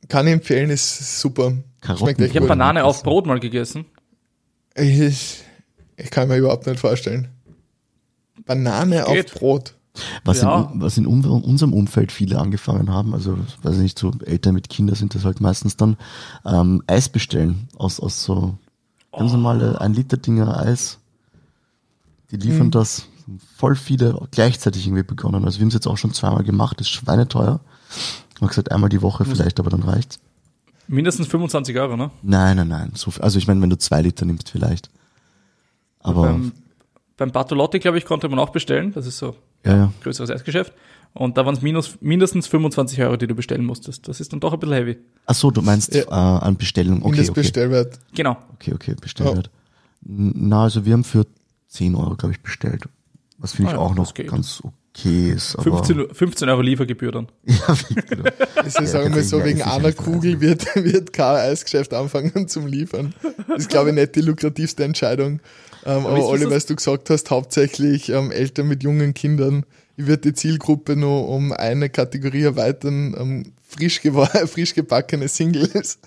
[0.07, 1.53] kann ich empfehlen, ist super.
[1.81, 2.47] Karotten- Schmeckt echt Ich habe.
[2.47, 3.85] Banane auf Brot mal gegessen.
[4.75, 5.43] Ich,
[5.97, 7.27] ich kann mir überhaupt nicht vorstellen.
[8.45, 9.31] Banane Geht.
[9.31, 9.73] auf Brot.
[10.23, 10.71] Was, Ja.
[10.73, 14.53] in, was in um, unserem Umfeld viele angefangen haben, also weiß ich nicht, so Eltern
[14.53, 15.97] mit Kindern sind das halt meistens dann,
[16.45, 18.55] ähm, Eis bestellen aus, aus so
[19.11, 20.99] ganz normale ein Liter Dinger Eis.
[22.31, 22.71] Die liefern Mhm.
[22.71, 23.07] das
[23.57, 25.45] voll viele gleichzeitig irgendwie begonnen.
[25.45, 27.59] Also wir haben es jetzt auch schon zweimal gemacht, ist schweineteuer.
[28.35, 30.19] Ich habe gesagt, einmal die Woche vielleicht, aber dann reicht's.
[30.87, 32.09] Mindestens 25 Euro, ne?
[32.23, 32.91] Nein, nein, nein.
[32.95, 34.89] So viel, also ich meine, wenn du zwei Liter nimmst vielleicht.
[35.99, 36.51] Aber Beim,
[37.17, 38.91] beim Bartolotti, glaube ich, konnte man auch bestellen.
[38.93, 39.93] Das ist so ja, ja.
[40.01, 40.73] größeres Eisgeschäft.
[41.13, 44.07] Und da waren es minus, mindestens 25 Euro, die du bestellen musstest.
[44.07, 44.97] Das ist dann doch ein bisschen heavy.
[45.25, 46.03] Ach so, du meinst Ja.
[46.03, 46.09] äh,
[46.45, 46.97] an Bestellung.
[46.99, 47.11] Okay, okay.
[47.17, 47.99] Mindestbestellwert.
[48.15, 48.37] Genau.
[48.53, 49.49] Okay, okay, Bestellwert.
[50.01, 51.25] Na, also wir haben für
[51.69, 52.83] 10 Euro, glaube ich, bestellt.
[53.37, 55.55] Was finde ich Ah auch noch ganz okay ist.
[55.55, 57.27] Aber 15, 15 Euro Liefergebühr dann.
[57.45, 57.77] ja,
[58.09, 58.29] genau.
[58.55, 59.93] Das ist, sagen wir so, wegen ich einer.
[59.93, 63.13] Kugel wird, wird kein Eisgeschäft anfangen zum Liefern.
[63.47, 65.39] Das ist, glaube ich, nicht die lukrativste Entscheidung.
[65.85, 69.65] Ähm, aber Olli, das- was du gesagt hast, hauptsächlich ähm, Eltern mit jungen Kindern.
[69.95, 74.01] Ich würde die Zielgruppe nur um eine Kategorie erweitern, ähm, frisch,
[74.47, 75.99] frisch gebackene Singles.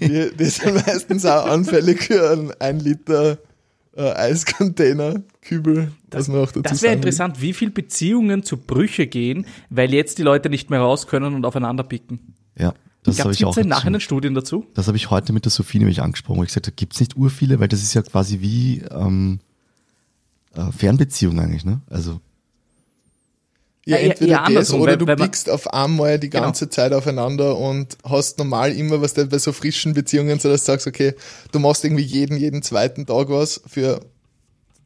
[0.00, 3.38] die, die sind meistens auch anfällig für einen 1 Liter
[3.96, 9.06] äh, Eiscontainer, Kübel, was man auch dazu Das wäre interessant, wie viel Beziehungen zu Brüche
[9.06, 12.34] gehen, weil jetzt die Leute nicht mehr raus können und aufeinander picken.
[12.58, 13.54] Ja, das habe ich auch.
[13.54, 13.68] dazu.
[13.68, 14.66] Nachhinein Studien dazu?
[14.74, 17.00] Das habe ich heute mit der Sophie nämlich angesprochen, wo ich gesagt habe, gibt es
[17.00, 19.40] nicht ur viele, weil das ist ja quasi wie ähm,
[20.54, 21.80] äh, Fernbeziehung eigentlich, ne?
[21.88, 22.20] Also
[23.86, 26.44] Ja, Ja, entweder eher das oder weil- du weil pickst auf einmal die Genau.
[26.44, 30.62] ganze Zeit aufeinander und hast normal immer was da bei so frischen Beziehungen, so dass
[30.64, 31.14] du sagst, okay,
[31.52, 34.00] du machst irgendwie jeden, jeden zweiten Tag was für,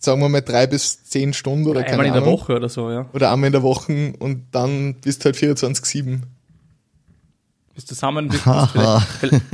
[0.00, 2.34] sagen wir mal, drei bis zehn Stunden oder keine Einmal in der Ahnung.
[2.40, 3.06] Woche oder so, ja.
[3.12, 6.22] Oder einmal in der Woche und dann bist du halt 24-7.
[7.76, 9.44] Bist zusammen, bist, bist vielleicht, vielleicht,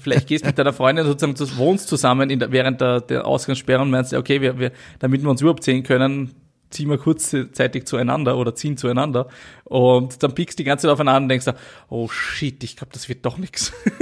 [0.00, 3.82] vielleicht gehst mit deiner Freundin sozusagen, du wohnst zusammen in der, während der, der Ausgangssperre
[3.82, 6.30] und meinst, okay, wir, wir, damit wir uns überhaupt sehen können,
[6.72, 9.28] ziehen wir kurzzeitig zueinander oder ziehen zueinander
[9.64, 11.54] und dann pickst die ganze Zeit aufeinander und denkst, da,
[11.88, 13.72] oh shit, ich glaube, das wird doch nichts.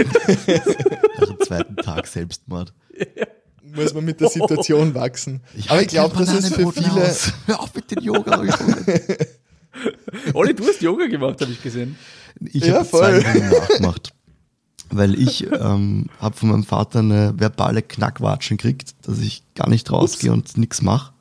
[1.19, 2.73] nach dem zweiten Tag Selbstmord.
[3.63, 5.43] Muss man mit der Situation wachsen.
[5.69, 7.33] Aber ich glaube, das ist für viele, aus.
[7.47, 8.43] Hör auf mit den yoga
[10.35, 11.97] Olli, du hast Yoga gemacht, habe ich gesehen.
[12.53, 13.19] Ich Ja, habe zwei.
[13.19, 14.13] Übungen nachgemacht.
[14.93, 19.91] Weil ich ähm, habe von meinem Vater eine verbale Knackwatschen gekriegt, dass ich gar nicht
[19.93, 21.13] rausgehe und nichts mache.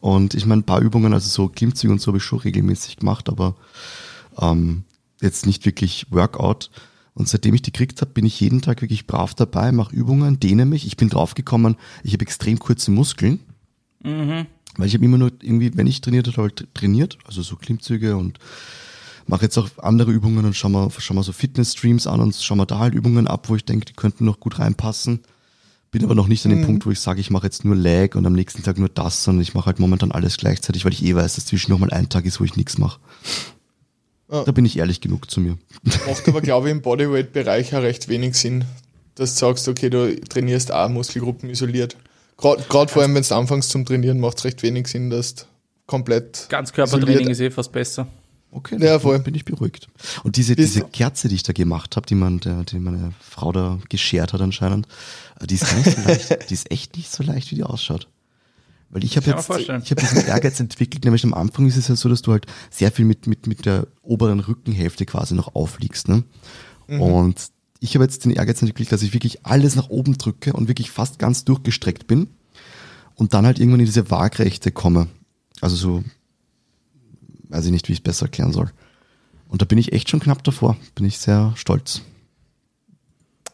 [0.00, 2.98] Und ich meine, ein paar Übungen, also so Klimmzüge und so habe ich schon regelmäßig
[2.98, 3.56] gemacht, aber
[4.40, 4.84] ähm,
[5.20, 6.70] jetzt nicht wirklich Workout.
[7.14, 10.38] Und seitdem ich die gekriegt habe, bin ich jeden Tag wirklich brav dabei, mache Übungen,
[10.38, 10.86] dehne mich.
[10.86, 13.40] Ich bin draufgekommen, ich habe extrem kurze Muskeln.
[14.76, 17.56] Weil ich habe immer nur irgendwie, wenn ich trainiert habe, habe ich trainiert, also so
[17.56, 18.38] Klimmzüge und
[19.26, 22.54] mache jetzt auch andere Übungen und schau mal, schau mal so Fitness-Streams an und schau
[22.54, 25.20] mal da halt Übungen ab, wo ich denke, die könnten noch gut reinpassen.
[25.90, 28.14] Bin aber noch nicht an dem Punkt, wo ich sage, ich mache jetzt nur Leg
[28.14, 31.02] und am nächsten Tag nur das, sondern ich mache halt momentan alles gleichzeitig, weil ich
[31.02, 33.00] eh weiß, dass zwischen noch mal ein Tag ist, wo ich nichts mache.
[34.30, 34.44] Ja.
[34.44, 35.56] Da bin ich ehrlich genug zu mir.
[36.06, 38.64] macht aber, glaube ich, im Bodyweight-Bereich auch recht wenig Sinn,
[39.14, 41.96] dass du sagst, okay, du trainierst auch Muskelgruppen isoliert.
[42.36, 45.44] Gerade vor allem, wenn du anfängst zum Trainieren, macht es recht wenig Sinn, dass du
[45.86, 48.06] komplett Ganzkörpertraining ist eh fast besser.
[48.50, 49.18] Okay, Ja, voll.
[49.18, 49.88] bin ich beruhigt.
[50.22, 53.52] Und diese, diese Kerze, die ich da gemacht habe, die man, der, die meine Frau
[53.52, 54.88] da geschert hat anscheinend,
[55.46, 56.38] die ist gar nicht so leicht.
[56.50, 58.08] Die ist echt nicht so leicht, wie die ausschaut.
[58.90, 61.96] Weil ich habe jetzt, ich habe diesen Ehrgeiz entwickelt, nämlich am Anfang ist es ja
[61.96, 66.08] so, dass du halt sehr viel mit, mit, mit der oberen Rückenhälfte quasi noch aufliegst,
[66.08, 66.24] ne?
[66.88, 70.68] Und ich habe jetzt den Ehrgeiz entwickelt, dass ich wirklich alles nach oben drücke und
[70.68, 72.28] wirklich fast ganz durchgestreckt bin
[73.14, 75.08] und dann halt irgendwann in diese Waagrechte komme.
[75.60, 76.04] Also so,
[77.50, 78.70] weiß ich nicht, wie ich es besser erklären soll.
[79.48, 80.76] Und da bin ich echt schon knapp davor.
[80.94, 82.02] Bin ich sehr stolz.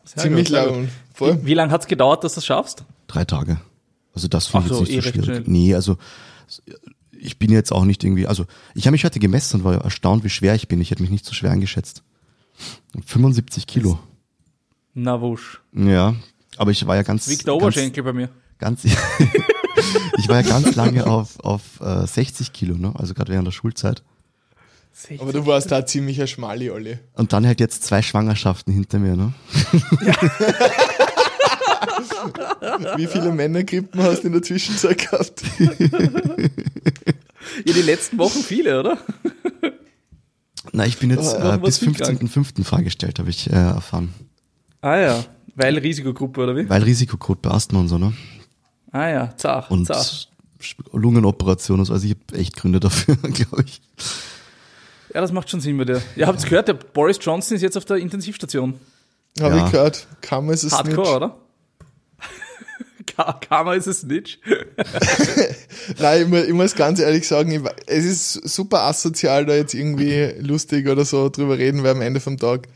[0.05, 0.89] Sehr ziemlich gut, lang.
[1.13, 1.43] Voll.
[1.43, 2.85] Wie, wie lange hat's gedauert, dass du das schaffst?
[3.07, 3.61] Drei Tage.
[4.15, 5.25] Also das finde ich jetzt so, nicht so eh recht schwierig.
[5.25, 5.45] schnell.
[5.47, 5.97] Nee, also
[7.13, 8.45] ich bin jetzt auch nicht irgendwie, also
[8.75, 10.81] ich habe mich heute gemessen und war erstaunt, wie schwer ich bin.
[10.81, 12.03] Ich hätte mich nicht so schwer eingeschätzt.
[13.07, 13.99] 75 Kilo.
[14.93, 15.61] Na wusch.
[15.73, 16.15] Ja,
[16.57, 18.29] aber ich war ja ganz, Wiegt der ganz, Oberschenkel bei mir.
[18.59, 18.85] ganz
[20.19, 22.93] ich war ja ganz lange auf, auf äh, 60 Kilo, ne?
[22.97, 24.03] also gerade während der Schulzeit.
[25.19, 26.99] Aber du warst da ziemlich ein Schmali, Olli.
[27.15, 29.33] Und dann halt jetzt zwei Schwangerschaften hinter mir, ne?
[32.97, 35.43] Wie viele Männergrippen hast du in der Zwischenzeit gehabt?
[35.59, 35.71] Ja,
[37.73, 38.99] die letzten Wochen viele, oder?
[40.73, 42.23] Na, ich bin jetzt äh, bis warst du krank?
[42.23, 42.65] 15.05.
[42.65, 44.15] freigestellt, habe ich äh, erfahren.
[44.81, 45.25] Ah ja,
[45.55, 46.69] weil Risikogruppe, oder wie?
[46.69, 48.13] Weil Risikocode bei Asthma und so, ne?
[48.91, 50.27] Ah ja, zach, Und zach.
[50.93, 51.93] Lungenoperation und so.
[51.93, 53.81] Also ich habe echt Gründe dafür, glaube ich.
[55.15, 56.03] Ja, das macht schon Sinn bei dir.
[56.17, 58.75] Ihr habt gehört, der Boris Johnson ist jetzt auf der Intensivstation.
[59.41, 59.67] Habe Ja.
[59.67, 60.07] ich gehört.
[60.21, 61.17] Kam es es Hardcore, nicht.
[61.17, 61.37] oder?
[63.17, 64.41] Ka- Karma ist es nicht.
[66.01, 70.35] Nein, ich muss, ich muss ganz ehrlich sagen, es ist super asozial, da jetzt irgendwie
[70.41, 72.67] lustig oder so drüber reden, weil am Ende vom Tag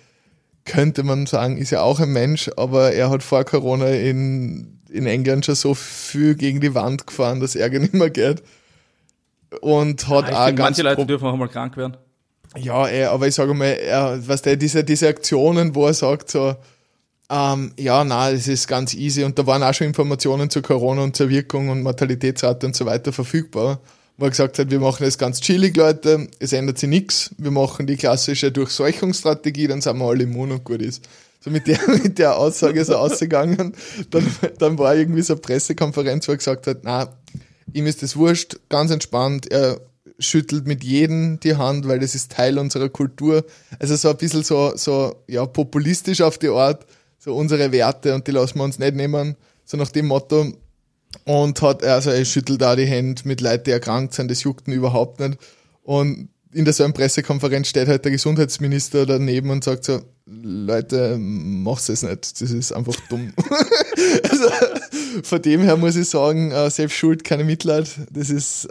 [0.65, 5.07] könnte man sagen, ist ja auch ein Mensch, aber er hat vor Corona in, in
[5.07, 8.43] England schon so viel gegen die Wand gefahren, dass Ärger nicht mehr geht.
[9.61, 11.97] Und hat Ich auch finde, ganz manche Leute dürfen auch mal krank werden.
[12.61, 16.31] Ja, ey, aber ich sage mal, er, was der, diese, diese Aktionen, wo er sagt
[16.31, 16.57] so,
[17.31, 21.03] ähm, ja, na, es ist ganz easy und da waren auch schon Informationen zu Corona
[21.03, 23.81] und zur Wirkung und Mortalitätsrate und so weiter verfügbar,
[24.17, 27.51] wo er gesagt hat, wir machen das ganz chillig, Leute, es ändert sich nichts, wir
[27.51, 31.07] machen die klassische Durchseuchungsstrategie, dann sind wir alle immun und gut ist.
[31.41, 33.75] So mit der, mit der Aussage er ausgegangen,
[34.11, 34.27] dann,
[34.59, 37.09] dann war irgendwie so eine Pressekonferenz, wo er gesagt hat, na,
[37.75, 39.81] ihm ist das wurscht, ganz entspannt, er
[40.19, 43.45] schüttelt mit jedem die Hand, weil das ist Teil unserer Kultur.
[43.79, 46.87] Also so ein bisschen so, so ja, populistisch auf die Art,
[47.19, 50.53] so unsere Werte und die lassen wir uns nicht nehmen, so nach dem Motto.
[51.25, 54.69] Und hat, also er schüttelt da die Hände mit Leuten, die erkrankt sind, das juckt
[54.69, 55.39] ihn überhaupt nicht.
[55.83, 61.17] Und in der so einer Pressekonferenz steht halt der Gesundheitsminister daneben und sagt so, Leute,
[61.19, 63.33] macht's es nicht, das ist einfach dumm.
[64.31, 64.45] also,
[65.23, 68.69] von dem her muss ich sagen, äh, selbst schuld, keine Mitleid, das ist,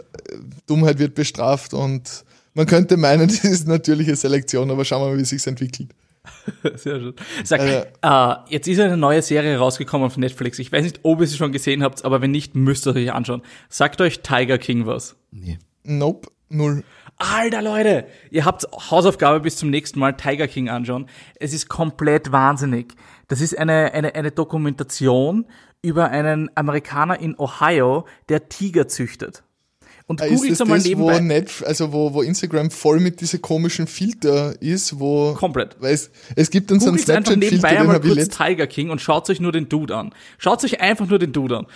[0.68, 5.18] Dummheit wird bestraft und man könnte meinen, das ist natürliche Selektion, aber schauen wir mal,
[5.18, 5.90] wie sich's entwickelt.
[6.74, 7.14] Sehr schön.
[7.44, 10.58] Sag, Äh, äh, jetzt ist eine neue Serie rausgekommen auf Netflix.
[10.58, 13.12] Ich weiß nicht, ob ihr sie schon gesehen habt, aber wenn nicht, müsst ihr euch
[13.12, 13.42] anschauen.
[13.68, 15.16] Sagt euch Tiger King was.
[15.30, 15.58] Nee.
[15.84, 16.84] Nope, null.
[17.16, 21.06] Alter Leute, ihr habt Hausaufgabe bis zum nächsten Mal Tiger King anschauen.
[21.40, 22.94] Es ist komplett wahnsinnig.
[23.26, 25.46] Das ist eine, eine, eine Dokumentation
[25.82, 29.42] über einen Amerikaner in Ohio, der Tiger züchtet.
[30.08, 31.20] Und Äh, Ist googelt das einmal das, wo, nebenbei.
[31.20, 35.34] Netf also wo, wo Instagram voll mit diese komischen Filter ist, wo...
[35.34, 35.76] Komplett.
[35.80, 38.66] Weil es, es gibt dann so einen Snapchat-Filter, nebenbei den einmal habe ich kurz Tiger
[38.66, 40.14] King und schaut euch nur den Dude an.
[40.38, 41.66] Schaut euch einfach nur den Dude an.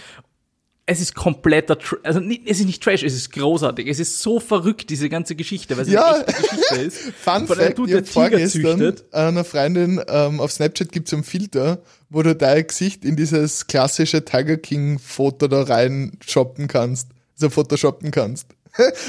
[0.85, 3.87] Es ist kompletter, Tr also es ist nicht Trash, es ist großartig.
[3.87, 6.14] Es ist so verrückt, diese ganze Geschichte, weil es Ja.
[6.14, 6.99] eine echte Geschichte ist.
[7.22, 9.14] Fun Von Fact, Dude, ich der vorgestern züchtet.
[9.14, 13.68] einer Freundin ähm, auf Snapchat gibt es einen Filter, wo du dein Gesicht in dieses
[13.68, 17.11] klassische Tiger King Foto da rein shoppen kannst,
[17.43, 18.49] also photoshoppen kannst.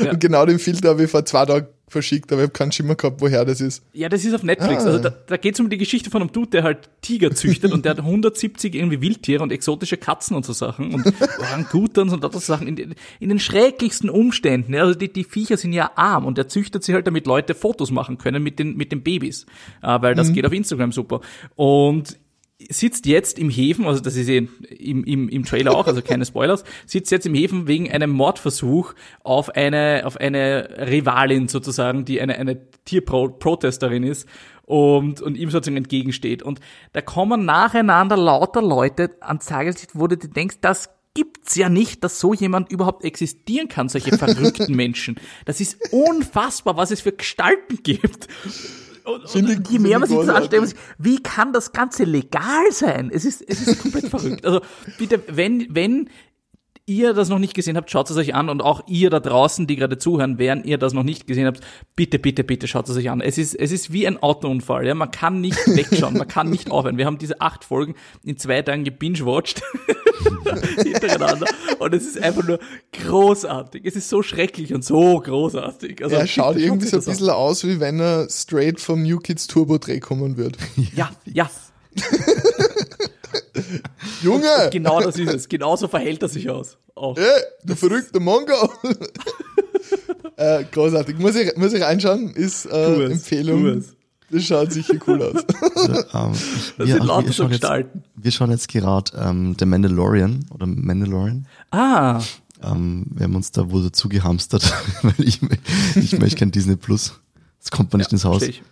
[0.10, 2.96] Und genau den Filter habe ich vor zwei Tagen verschickt, aber ich habe keinen Schimmer
[2.96, 3.84] gehabt, woher das ist.
[3.94, 4.84] Ja, das ist auf Netflix.
[4.84, 4.88] Ah.
[4.88, 7.72] Also da, da geht es um die Geschichte von einem Dude, der halt Tiger züchtet
[7.72, 12.24] und der hat 170 irgendwie Wildtiere und exotische Katzen und so Sachen und Orangutans und
[12.24, 14.74] das Sachen in, den- in den schrecklichsten Umständen.
[14.74, 17.54] Ja, also die, die Viecher sind ja arm und er züchtet sie halt, damit Leute
[17.54, 19.46] Fotos machen können mit den, mit den Babys,
[19.84, 21.22] äh, weil das geht auf Instagram super.
[21.56, 22.18] Und
[22.70, 24.50] sitzt jetzt im Häfen, also das ist im,
[25.04, 28.94] im, im Trailer auch, also keine Spoilers, sitzt jetzt im Häfen wegen einem Mordversuch
[29.24, 34.28] auf eine, auf eine Rivalin sozusagen, die eine, eine Tierprotesterin ist
[34.64, 36.44] und, und ihm sozusagen entgegensteht.
[36.44, 36.60] Und
[36.94, 42.04] da kommen nacheinander lauter Leute ans Tageslicht, wo du dir denkst, das gibt's ja nicht,
[42.04, 45.16] dass so jemand überhaupt existieren kann, solche verrückten Menschen.
[45.46, 48.28] Das ist unfassbar, was es für Gestalten gibt.
[49.06, 53.12] Und, und je mehr man sich ich das anstellt, wie kann das Ganze legal sein?
[53.14, 54.46] Es ist, es ist komplett verrückt.
[54.46, 54.62] Also
[54.98, 56.10] bitte, wenn, wenn
[56.86, 59.68] ihr das noch nicht gesehen habt, schaut es euch an und auch ihr da draußen,
[59.68, 61.62] die gerade zuhören, während ihr das noch nicht gesehen habt,
[61.96, 63.22] bitte, bitte, bitte schaut es euch an.
[63.22, 64.96] Es ist, es ist wie ein Autounfall, ja.
[64.96, 66.98] Man kann nicht wegschauen, man kann nicht aufhören.
[66.98, 69.62] Wir haben diese acht Folgen in zwei Tagen gebingewatcht.
[70.84, 71.48] hintereinander.
[71.80, 72.60] Und es ist einfach nur
[72.92, 73.86] großartig.
[73.86, 76.04] Es ist so schrecklich und so großartig.
[76.04, 79.48] Also, er schaut irgendwie so ein bisschen aus, wie wenn er straight vom New Kids
[79.48, 80.58] Turbo Dreh kommen wird.
[80.60, 80.88] an.
[80.96, 81.50] Ja, ja.
[84.22, 84.70] Junge!
[84.72, 85.50] Genau das ist es.
[85.50, 86.78] Genauso verhält er sich aus.
[86.96, 87.18] Auch.
[87.18, 87.24] Ey,
[87.66, 88.72] du verrückter Mongo!
[90.38, 91.18] äh, großartig.
[91.18, 92.32] Muss ich, muss ich reinschauen?
[92.32, 93.66] Ist äh, es, Empfehlung.
[93.66, 93.96] es.
[94.30, 95.44] Das schaut sicher cool aus.
[95.76, 96.32] Also, ähm,
[96.78, 100.66] Das sind lauter wir, so schauen jetzt, wir schauen jetzt gerade ähm, The Mandalorian oder
[100.66, 101.46] Mandalorian.
[101.72, 102.22] Ah,
[102.64, 104.74] Ähm, wir haben uns da wohl dazu gehamstert,
[105.04, 105.40] weil ich,
[105.96, 107.20] ich möchte kein Disney Plus.
[107.60, 108.40] Das kommt man nicht ins Haus.
[108.44, 108.64] verstehe ich.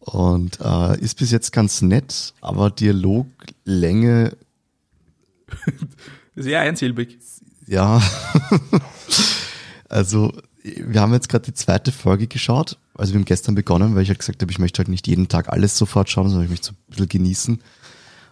[0.00, 4.36] Und äh, ist bis jetzt ganz nett, aber Dialoglänge,
[6.36, 7.18] Sehr einsilbig.
[7.66, 8.02] ja.
[9.88, 10.32] also,
[10.62, 12.78] wir haben jetzt gerade die zweite Folge geschaut.
[12.94, 15.28] Also wir haben gestern begonnen, weil ich halt gesagt habe, ich möchte halt nicht jeden
[15.28, 17.62] Tag alles sofort schauen, sondern ich möchte so ein bisschen genießen.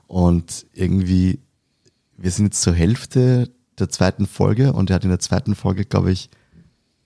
[0.06, 1.38] Und irgendwie,
[2.16, 5.84] wir sind jetzt zur Hälfte der zweiten Folge und er hat in der zweiten Folge,
[5.84, 6.28] glaube ich,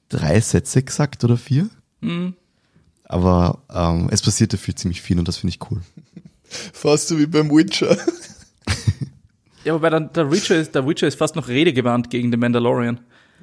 [0.08, 1.68] drei Sätze gesagt oder vier.
[3.12, 5.82] Aber ähm, es passiert dafür ziemlich viel und das finde ich cool.
[6.72, 7.98] Fast so wie beim Witcher.
[9.64, 13.00] Ja, wobei dann der Witcher ist, der Witcher ist fast noch redegewandt gegen den Mandalorian.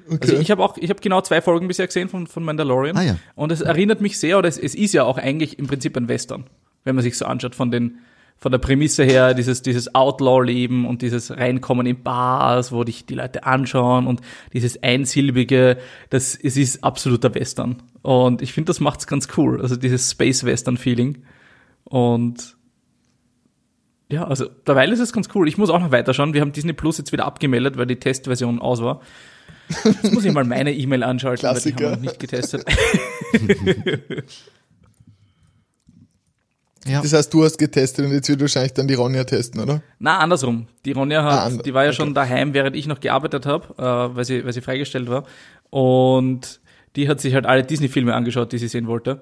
[0.07, 0.17] Okay.
[0.22, 2.97] Also ich habe auch, ich habe genau zwei Folgen bisher gesehen von, von Mandalorian.
[2.97, 3.17] Ah, ja.
[3.36, 6.07] Und es erinnert mich sehr, oder es, es ist ja auch eigentlich im Prinzip ein
[6.07, 6.45] Western,
[6.84, 7.99] wenn man sich so anschaut von den,
[8.39, 13.15] von der Prämisse her, dieses, dieses Outlaw-Leben und dieses Reinkommen in Bars, wo dich die
[13.15, 14.21] Leute anschauen und
[14.53, 15.77] dieses Einsilbige,
[16.09, 17.83] das, es ist absoluter Western.
[18.01, 19.61] Und ich finde, das macht's ganz cool.
[19.61, 21.23] Also dieses Space-Western-Feeling.
[21.83, 22.55] Und
[24.09, 25.47] ja, also derweil ist es ganz cool.
[25.49, 26.33] Ich muss auch noch weiterschauen.
[26.33, 29.01] Wir haben Disney Plus jetzt wieder abgemeldet, weil die Testversion aus war.
[29.83, 31.91] Jetzt muss ich mal meine E-Mail anschalten, weil die haben wir Klassiker.
[31.91, 32.65] noch nicht getestet.
[36.88, 37.01] Ja.
[37.01, 39.82] Das heißt, du hast getestet und jetzt wird wahrscheinlich dann die Ronja testen, oder?
[39.99, 40.67] Na, andersrum.
[40.86, 41.97] Die Ronja hat, Ah, and- die war ja okay.
[41.97, 45.25] schon daheim, während ich noch gearbeitet habe, äh, weil, sie, weil sie freigestellt war.
[45.69, 46.59] Und
[46.95, 49.21] die hat sich halt alle Disney-Filme angeschaut, die sie sehen wollte.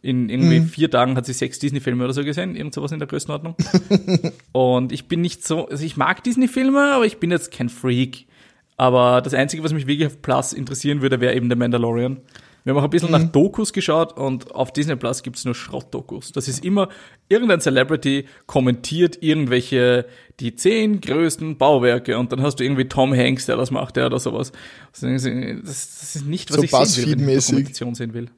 [0.00, 0.66] In irgendwie Mhm.
[0.68, 3.54] vier Tagen hat sie sechs Disney-Filme oder so gesehen, irgend sowas in der Größenordnung.
[4.52, 8.26] und ich bin nicht so, also ich mag Disney-Filme, aber ich bin jetzt kein Freak.
[8.76, 12.18] Aber das Einzige, was mich wirklich auf Plus interessieren würde, wäre eben der Mandalorian.
[12.64, 16.32] Wir haben auch ein bisschen nach Dokus geschaut und auf Disney Plus gibt's nur Schrottdokus.
[16.32, 16.88] Das ist immer,
[17.28, 20.06] irgendein Celebrity kommentiert irgendwelche,
[20.40, 24.06] die zehn größten Bauwerke und dann hast du irgendwie Tom Hanks, der das macht, der
[24.06, 24.52] oder sowas.
[24.92, 27.46] Das, das ist nicht, was So ich sehen will, wenn ich.
[27.46, 28.30] Dokumentation sehen will.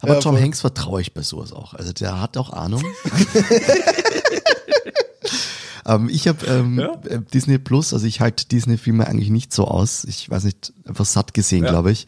[0.00, 0.36] Aber Ja, Tom.
[0.36, 1.74] Hanks vertraue ich bei sowas auch.
[1.74, 2.82] Also der hat auch Ahnung.
[5.86, 6.92] ähm, ich habe ähm, Ja.
[7.08, 10.04] äh, Disney Plus, also ich halte Disney-Filme eigentlich nicht so aus.
[10.04, 11.70] Ich weiß nicht, einfach satt gesehen, Ja.
[11.70, 12.06] glaube ich.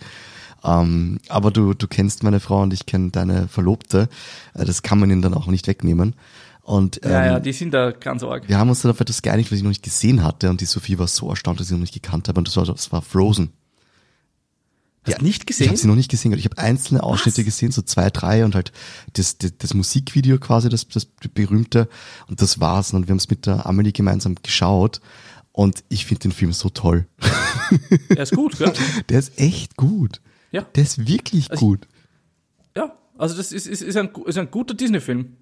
[0.65, 4.09] Ähm, aber du, du kennst meine Frau und ich kenne deine Verlobte.
[4.55, 6.15] Äh, das kann man ihnen dann auch nicht wegnehmen.
[6.63, 8.49] Und ähm, Ja, ja, die sind da ganz arg.
[8.49, 10.49] wir haben uns dann auf etwas geeinigt, was ich noch nicht gesehen hatte.
[10.49, 12.39] Und die Sophie war so erstaunt, dass ich noch nicht gekannt habe.
[12.39, 13.53] Und das war, das war Frozen.
[15.07, 15.69] Hast nicht Ich gesehen?
[15.69, 16.33] habe sie noch nicht gesehen.
[16.33, 18.73] Ich habe einzelne Ausschnitte gesehen, so zwei, drei und halt
[19.13, 21.91] das, das, das Musikvideo quasi, das, das berühmte.
[22.29, 22.95] Und das war's.
[22.95, 25.03] Und wir haben es mit der Amelie gemeinsam geschaut.
[25.53, 27.07] Und ich finde den Film so toll.
[28.09, 28.73] Er ist gut, gell?
[29.11, 30.23] Der ist echt gut.
[30.55, 30.65] Ja.
[30.77, 31.89] Der ist wirklich Also ich- gut.
[32.77, 35.37] Ja, also das ist, ist, ist, ein, ist ein guter Disney-Film.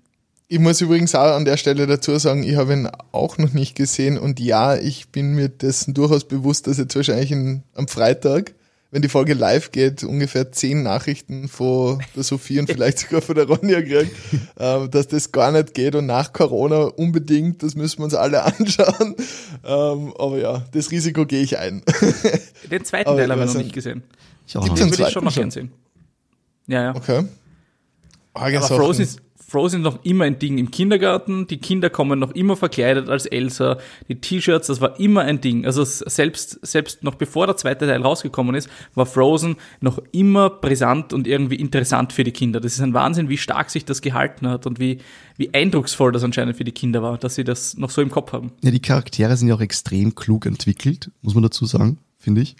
[0.48, 3.74] Ich muss übrigens auch an der Stelle dazu sagen, ich habe ihn auch noch nicht
[3.74, 8.54] gesehen und ja, ich bin mir dessen durchaus bewusst, dass jetzt wahrscheinlich in, am Freitag,
[8.90, 13.34] wenn die Folge live geht, ungefähr zehn Nachrichten von der Sophie und vielleicht sogar von
[13.34, 14.12] der Ronja kriegt,
[14.56, 18.42] äh, dass das gar nicht geht und nach Corona unbedingt, das müssen wir uns alle
[18.44, 19.14] anschauen.
[19.64, 21.82] Ähm, aber ja, das Risiko gehe ich ein.
[22.70, 24.02] Den zweiten Aber Teil habe ich was noch nicht gesehen.
[24.46, 24.98] Ich auch Gibt's noch einen nicht.
[24.98, 25.72] Würde ich schon noch gern sehen.
[26.66, 26.94] Ja, ja.
[26.94, 27.24] Okay.
[28.34, 28.68] Arge Aber.
[28.68, 29.20] Frozen ist,
[29.52, 31.46] Frozen ist noch immer ein Ding im Kindergarten.
[31.46, 33.76] Die Kinder kommen noch immer verkleidet als Elsa.
[34.08, 35.66] Die T-Shirts, das war immer ein Ding.
[35.66, 41.12] Also selbst, selbst noch bevor der zweite Teil rausgekommen ist, war Frozen noch immer brisant
[41.12, 42.60] und irgendwie interessant für die Kinder.
[42.60, 44.98] Das ist ein Wahnsinn, wie stark sich das gehalten hat und wie,
[45.36, 48.32] wie eindrucksvoll das anscheinend für die Kinder war, dass sie das noch so im Kopf
[48.32, 48.52] haben.
[48.62, 52.56] Ja, die Charaktere sind ja auch extrem klug entwickelt, muss man dazu sagen, finde ich.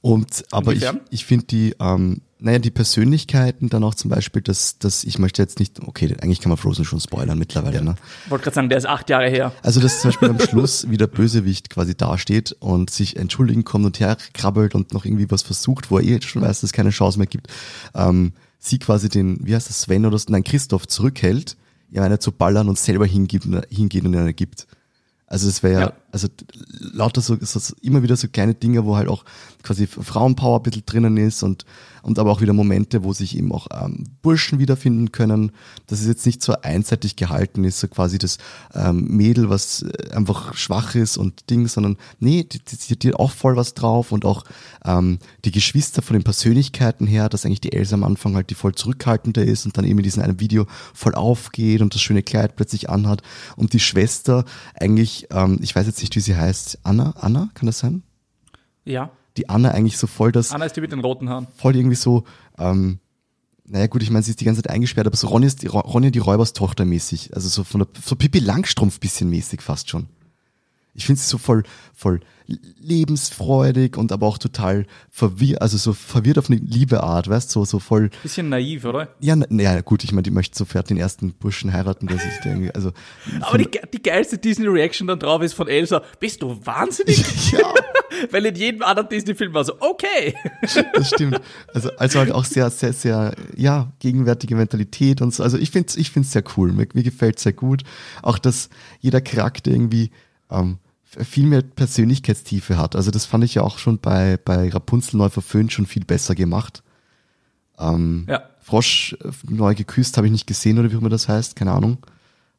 [0.00, 1.00] Und aber ich, Inwiefern?
[1.10, 5.40] ich finde die, ähm, naja, die Persönlichkeiten dann auch zum Beispiel, dass, dass ich möchte
[5.40, 7.94] jetzt nicht, okay, eigentlich kann man Frozen schon spoilern mittlerweile, ne?
[8.26, 9.52] Ich wollte gerade sagen, der ist acht Jahre her.
[9.62, 13.86] Also, dass zum Beispiel am Schluss wie der Bösewicht quasi dasteht und sich entschuldigen kommt
[13.86, 16.90] und herkrabbelt und noch irgendwie was versucht, wo er eh schon weiß, dass es keine
[16.90, 17.48] Chance mehr gibt,
[17.94, 21.56] ähm, sie quasi den, wie heißt das, Sven oder so, nein, Christoph zurückhält,
[21.90, 24.66] ihm eine zu ballern und selber hingibt, hingeht und ihn eine gibt.
[25.34, 26.28] Also es wäre ja, also
[26.78, 29.24] lauter so, so immer wieder so kleine Dinge, wo halt auch
[29.64, 31.66] quasi Frauenpower ein bisschen drinnen ist und,
[32.04, 35.52] und aber auch wieder Momente, wo sich eben auch ähm, Burschen wiederfinden können,
[35.86, 38.38] dass es jetzt nicht so einseitig gehalten ist, so quasi das
[38.74, 42.58] ähm, Mädel, was äh, einfach schwach ist und Ding, sondern nee, die,
[43.08, 44.44] hat auch voll was drauf und auch
[44.84, 48.54] ähm, die Geschwister von den Persönlichkeiten her, dass eigentlich die Elsa am Anfang halt die
[48.54, 52.22] voll zurückhaltender ist und dann eben in diesem einen Video voll aufgeht und das schöne
[52.22, 53.22] Kleid plötzlich anhat.
[53.56, 54.44] Und die Schwester
[54.74, 58.02] eigentlich, ähm, ich weiß jetzt nicht, wie sie heißt, Anna, Anna, kann das sein?
[58.84, 59.10] Ja.
[59.36, 61.46] Die Anna eigentlich so voll das, Anna ist die mit den roten Haaren.
[61.56, 62.24] voll irgendwie so,
[62.58, 63.00] ähm,
[63.66, 65.66] naja gut, ich meine, sie ist die ganze Zeit eingesperrt, aber so Ronja, ist die,
[65.66, 70.06] Ronja die Räuberstochter mäßig, also so von der, so Pippi Langstrumpf bisschen mäßig fast schon.
[70.94, 71.64] Ich finde sie so voll,
[71.94, 77.54] voll lebensfreudig und aber auch total verwirrt, also so verwirrt auf eine liebe Art, weißt
[77.54, 79.08] du, so, so voll, Bisschen naiv, oder?
[79.20, 82.32] ja, na, ja, gut, ich meine, die möchte sofort den ersten Burschen heiraten, der sich
[82.42, 82.92] da irgendwie, also,
[83.40, 87.52] Aber die, die geilste Disney-Reaction dann drauf ist von Elsa, bist du wahnsinnig?
[87.52, 87.60] ja,
[88.30, 90.34] Weil in jedem anderen Disney-Film war so, okay.
[90.94, 91.40] das stimmt.
[91.72, 95.42] Also, also halt auch sehr, sehr, sehr, ja, gegenwärtige Mentalität und so.
[95.42, 96.72] Also ich finde es ich find's sehr cool.
[96.72, 97.82] Mir, mir gefällt sehr gut.
[98.22, 98.68] Auch, dass
[99.00, 100.10] jeder Charakter irgendwie
[100.50, 100.78] ähm,
[101.22, 102.96] viel mehr Persönlichkeitstiefe hat.
[102.96, 106.34] Also das fand ich ja auch schon bei, bei Rapunzel neu verföhnt schon viel besser
[106.34, 106.82] gemacht.
[107.78, 108.42] Ähm, Ja.
[108.60, 111.72] Frosch äh, neu geküsst habe ich nicht gesehen oder wie auch immer das heißt, keine
[111.72, 111.98] Ahnung.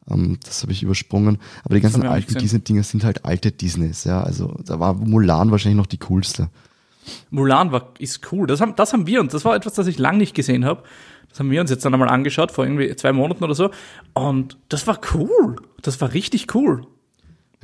[0.10, 1.40] Ähm, das habe ich übersprungen.
[1.64, 2.38] Aber die ganzen alten.
[2.38, 4.22] Disney-Dinger sind halt alte Disneys, ja.
[4.22, 6.50] Also da war Mulan wahrscheinlich noch die coolste.
[7.30, 8.48] Mulan war, ist cool.
[8.48, 10.84] Das haben, das haben wir uns, das war etwas, das ich lang nicht gesehen habe.
[11.30, 13.72] Das haben wir uns jetzt dann einmal angeschaut, vor irgendwie zwei Monaten oder so.
[14.14, 15.58] Und das war cool.
[15.82, 16.88] Das war richtig cool.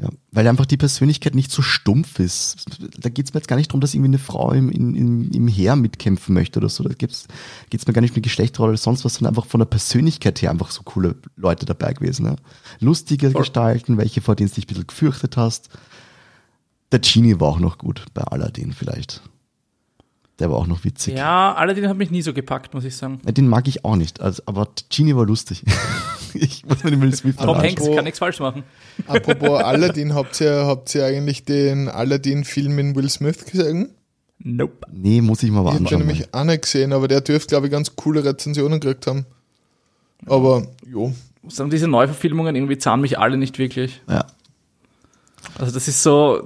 [0.02, 2.66] Ja, weil einfach die Persönlichkeit nicht so stumpf ist.
[3.00, 5.32] Da geht es mir jetzt gar nicht darum, dass irgendwie eine Frau im, im, im,
[5.32, 6.84] im Heer mitkämpfen möchte oder so.
[6.84, 9.60] Da geht es mir gar nicht um die Geschlechterrolle oder sonst was, sondern einfach von
[9.60, 12.26] der Persönlichkeit her einfach so coole Leute dabei gewesen.
[12.26, 12.36] Ne?
[12.80, 13.42] Lustige Voll.
[13.42, 15.70] Gestalten, welche vor denen du dich ein bisschen gefürchtet hast.
[16.92, 19.22] Der Genie war auch noch gut, bei Aladdin vielleicht.
[20.42, 21.16] Der war auch noch witzig.
[21.16, 23.20] Ja, Aladdin hat mich nie so gepackt, muss ich sagen.
[23.24, 25.64] Den mag ich auch nicht, also, aber Genie war lustig.
[26.34, 27.56] ich muss mit dem Will Smith Tom.
[27.60, 28.64] Hanks kann nichts falsch machen.
[29.06, 33.92] Apropos Aladdin, habt ihr, habt ihr eigentlich den Aladdin-Film in Will Smith gesehen?
[34.40, 34.88] Nope.
[34.92, 37.50] Nee, muss ich mal Ich mal hab den nämlich auch nicht gesehen, aber der dürfte,
[37.50, 39.28] glaube ich, ganz coole Rezensionen gekriegt haben.
[40.26, 41.14] Aber, jo.
[41.50, 44.02] Sagen diese Neuverfilmungen irgendwie zahlen mich alle nicht wirklich.
[44.10, 44.26] Ja.
[45.60, 46.42] Also das ist so,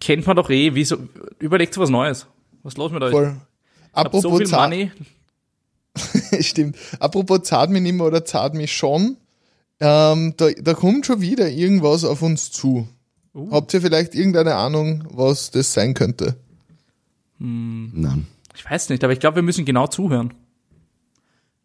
[0.00, 0.96] kennt man doch eh, wieso,
[1.38, 2.26] überlegt so was Neues.
[2.62, 3.12] Was ist los mit euch?
[3.12, 3.36] Voll.
[3.92, 4.92] Hab so Apropos viel zart, Money.
[6.40, 6.76] stimmt.
[6.98, 9.16] Apropos zahlt mich nimmer oder zahlt mich schon.
[9.80, 12.86] Ähm, da, da kommt schon wieder irgendwas auf uns zu.
[13.34, 13.50] Uh.
[13.52, 16.36] Habt ihr vielleicht irgendeine Ahnung, was das sein könnte?
[17.38, 18.26] Nein.
[18.54, 20.34] Ich weiß nicht, aber ich glaube, wir müssen genau zuhören.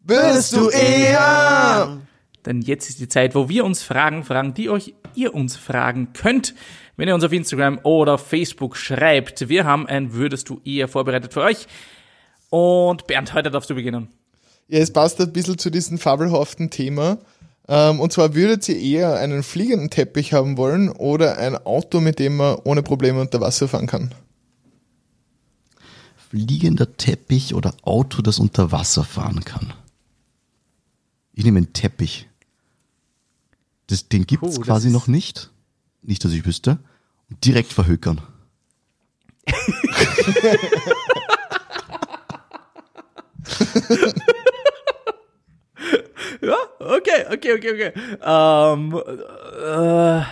[0.00, 1.98] Würdest du eher?
[2.46, 6.12] Denn jetzt ist die Zeit, wo wir uns Fragen fragen, die euch ihr uns fragen
[6.12, 6.54] könnt,
[6.96, 9.48] wenn ihr uns auf Instagram oder Facebook schreibt.
[9.48, 11.66] Wir haben ein Würdest du eher vorbereitet für euch.
[12.48, 14.08] Und Bernd, heute darfst du beginnen.
[14.68, 17.18] Ja, es passt ein bisschen zu diesem fabelhaften Thema.
[17.68, 22.18] Ähm, und zwar würdet ihr eher einen fliegenden Teppich haben wollen oder ein Auto, mit
[22.20, 24.14] dem man ohne Probleme unter Wasser fahren kann?
[26.30, 29.72] Fliegender Teppich oder Auto, das unter Wasser fahren kann.
[31.32, 32.28] Ich nehme einen Teppich.
[33.88, 35.50] Das, den gibt's das quasi noch nicht.
[36.02, 36.78] Nicht, dass ich wüsste.
[37.28, 38.20] Und direkt verhökern.
[46.40, 47.92] Ja, okay, okay, okay, okay.
[48.22, 49.02] Ähm,
[49.64, 50.22] äh,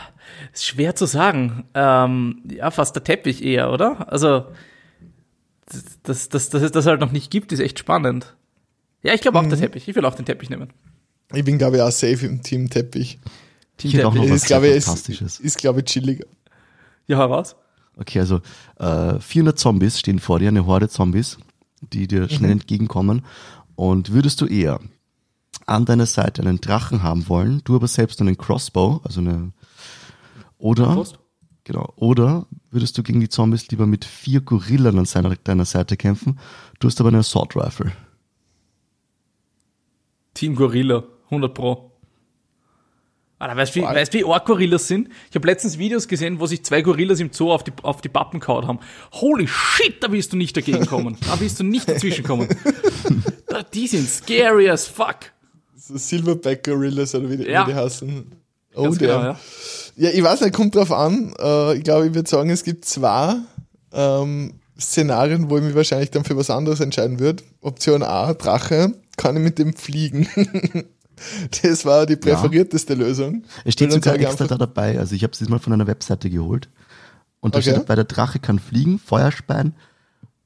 [0.53, 1.65] ist schwer zu sagen.
[1.75, 4.13] Ähm, ja, fast der Teppich eher, oder?
[4.13, 4.47] Also,
[6.03, 8.37] dass das, das, es das halt noch nicht gibt, ist echt spannend.
[9.03, 9.89] Ja, ich glaube auch der Teppich.
[9.89, 10.73] Ich will auch den Teppich nehmen.
[11.33, 13.19] Ich bin, glaube ich, auch safe im Team Teppich.
[13.77, 16.27] Team Ich was Ist, glaube ich, ist, ist, glaube ich, chilliger.
[17.07, 17.57] Ja, heraus.
[17.97, 18.41] Okay, also
[18.79, 21.39] äh, 400 Zombies stehen vor dir, eine Horde Zombies,
[21.93, 23.23] die dir schnell entgegenkommen.
[23.77, 24.81] Und würdest du eher
[25.67, 29.53] an deiner Seite einen Drachen haben wollen, du aber selbst einen Crossbow, also eine
[30.59, 31.05] oder
[31.65, 35.97] genau, oder würdest du gegen die Zombies lieber mit vier Gorillen an seiner, deiner Seite
[35.97, 36.39] kämpfen,
[36.81, 37.93] du hast aber eine Assault Rifle.
[40.35, 41.93] Team Gorilla, 100 Pro.
[43.39, 45.09] Alter, weißt du, wie, weißt, wie arg Gorillas sind?
[45.29, 48.09] Ich habe letztens Videos gesehen, wo sich zwei Gorillas im Zoo auf die, auf die
[48.09, 48.79] Pappen kaut haben.
[49.13, 51.17] Holy shit, da willst du nicht dagegen kommen.
[51.27, 52.49] Da willst du nicht dazwischen kommen.
[53.47, 55.17] Da, die sind scary as fuck.
[55.77, 57.65] Silverback Gorillas oder wie die, Ja.
[57.67, 58.27] wie die heißen.
[58.75, 59.39] Oh, Ganz genau, ja.
[59.97, 61.33] Ja, ich weiß nicht, kommt drauf an.
[61.39, 63.37] Äh, ich glaube, ich würde sagen, es gibt zwei
[63.93, 67.45] ähm, Szenarien, wo ich mich wahrscheinlich dann für was anderes entscheiden würde.
[67.61, 70.27] Option A, Drache, kann ich mit dem fliegen.
[71.63, 73.45] das war die präferierteste Lösung.
[73.65, 76.69] Es steht sogar extra da dabei, also ich habe es diesmal von einer Webseite geholt.
[77.41, 77.71] Und da Okay.
[77.71, 79.75] steht dabei, der Drache kann fliegen, Feuerspein,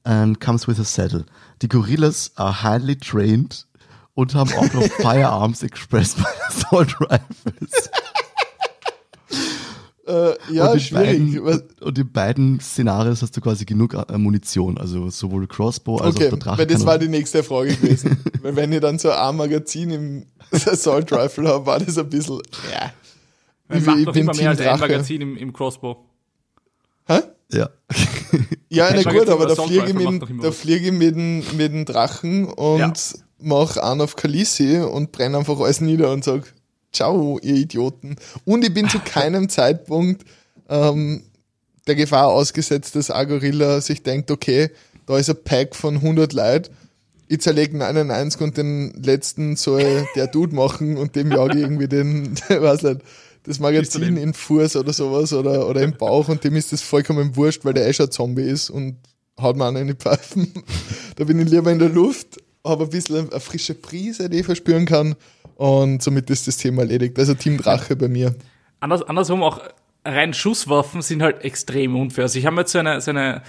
[0.04, 1.24] and comes with a saddle.
[1.62, 3.66] Die Gorillas are highly trained
[4.14, 7.90] und haben auch noch Firearms expressed by Assault Rifles.
[10.06, 11.34] Äh, ja, und, schwierig.
[11.42, 16.16] Beiden, und in beiden Szenarios hast du quasi genug äh, Munition, also sowohl Crossbow als
[16.16, 16.58] Okay, auch der Drache.
[16.58, 18.16] weil das war die nächste Frage gewesen.
[18.42, 22.40] weil wenn ich dann so ein Magazin im Assault Rifle habe, war das ein bisschen,
[22.72, 22.92] ja.
[23.68, 24.80] Man Ich, macht bin immer mehr als ein.
[24.80, 25.96] Magazin im, im Crossbow.
[27.06, 27.20] Hä?
[27.52, 27.68] ja.
[28.70, 31.72] Ja, na gut, aber da fliege ich, mit, doch da fliege ich mit, dem- mit
[31.72, 32.92] dem Drachen und Ja.
[33.38, 36.52] mach einen auf Kalisi und brenne einfach alles nieder und sag,
[36.92, 38.16] ciao, ihr Idioten.
[38.44, 40.24] Und ich bin zu keinem Zeitpunkt
[40.68, 41.22] ähm,
[41.86, 44.70] der Gefahr ausgesetzt, dass ein Gorilla sich denkt, okay,
[45.06, 46.74] da ist ein Pack von 100 Leuten,
[47.28, 51.88] ich zerlege 99 und den letzten soll der Dude machen und dem jage ich irgendwie
[51.88, 53.00] den, weiß nicht,
[53.44, 57.36] das Magazin in Fuß oder sowas oder, oder im Bauch und dem ist das vollkommen
[57.36, 58.96] wurscht, weil der eh schon ein Zombie ist und
[59.40, 60.52] haut mir einen in die Pfeifen.
[61.16, 64.46] da bin ich lieber in der Luft, habe ein bisschen eine frische Prise, die ich
[64.46, 65.14] verspüren kann
[65.54, 67.18] und somit ist das Thema erledigt.
[67.18, 68.34] Also Team Drache bei mir.
[68.80, 69.60] Anders, andersrum auch
[70.04, 72.24] rein Schusswaffen sind halt extrem unfair.
[72.24, 73.42] Also ich habe mir jetzt so eine, so eine,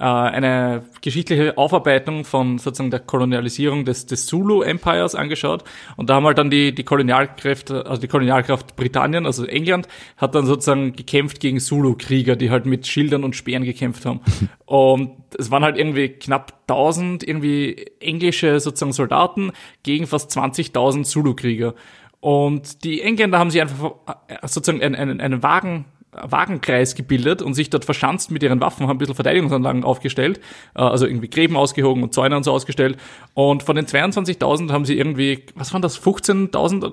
[0.00, 5.62] äh, eine geschichtliche Aufarbeitung von sozusagen der Kolonialisierung des, des Zulu Empires angeschaut
[5.96, 10.34] und da haben halt dann die, die Kolonialkräfte, also die Kolonialkraft Britannien, also England, hat
[10.34, 14.20] dann sozusagen gekämpft gegen Zulu-Krieger, die halt mit Schildern und Speeren gekämpft haben.
[14.66, 19.50] Und es waren halt irgendwie knapp 1000 irgendwie englische sozusagen Soldaten
[19.82, 21.74] gegen fast 20.000 Zulu-Krieger.
[22.20, 23.94] Und die Engländer haben sich einfach
[24.42, 28.96] sozusagen einen, einen, einen Wagen, Wagenkreis gebildet und sich dort verschanzt mit ihren Waffen, haben
[28.96, 30.40] ein bisschen Verteidigungsanlagen aufgestellt,
[30.74, 32.98] äh, also irgendwie Gräben ausgehoben und Zäune und so ausgestellt.
[33.34, 36.92] Und von den 22.000 haben sie irgendwie, was waren das, 15.000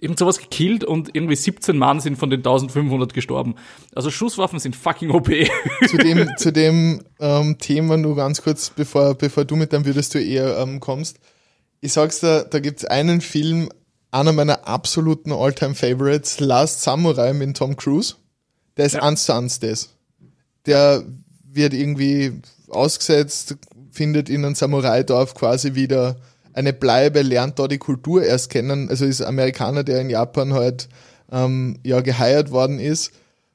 [0.00, 3.54] irgend sowas gekillt und irgendwie 17 Mann sind von den 1500 gestorben.
[3.94, 5.30] Also Schusswaffen sind fucking OP.
[5.88, 10.14] zu dem, zu dem ähm, Thema nur ganz kurz, bevor, bevor du mit deinem würdest
[10.14, 11.18] du eher ähm, kommst.
[11.82, 13.68] Ich sag's dir, da gibt's einen Film,
[14.10, 18.14] einer meiner absoluten All-Time-Favorites, Last Samurai mit Tom Cruise.
[18.76, 19.02] Der ist Ja.
[19.02, 19.90] eins zu eins das.
[20.66, 21.04] Der
[21.44, 23.56] wird irgendwie ausgesetzt,
[23.90, 26.16] findet in einem Samurai-Dorf quasi wieder
[26.52, 28.88] eine Bleibe, lernt da die Kultur erst kennen.
[28.88, 30.88] Also ist Amerikaner, der in Japan halt
[31.30, 33.12] ähm, ja geheiert worden ist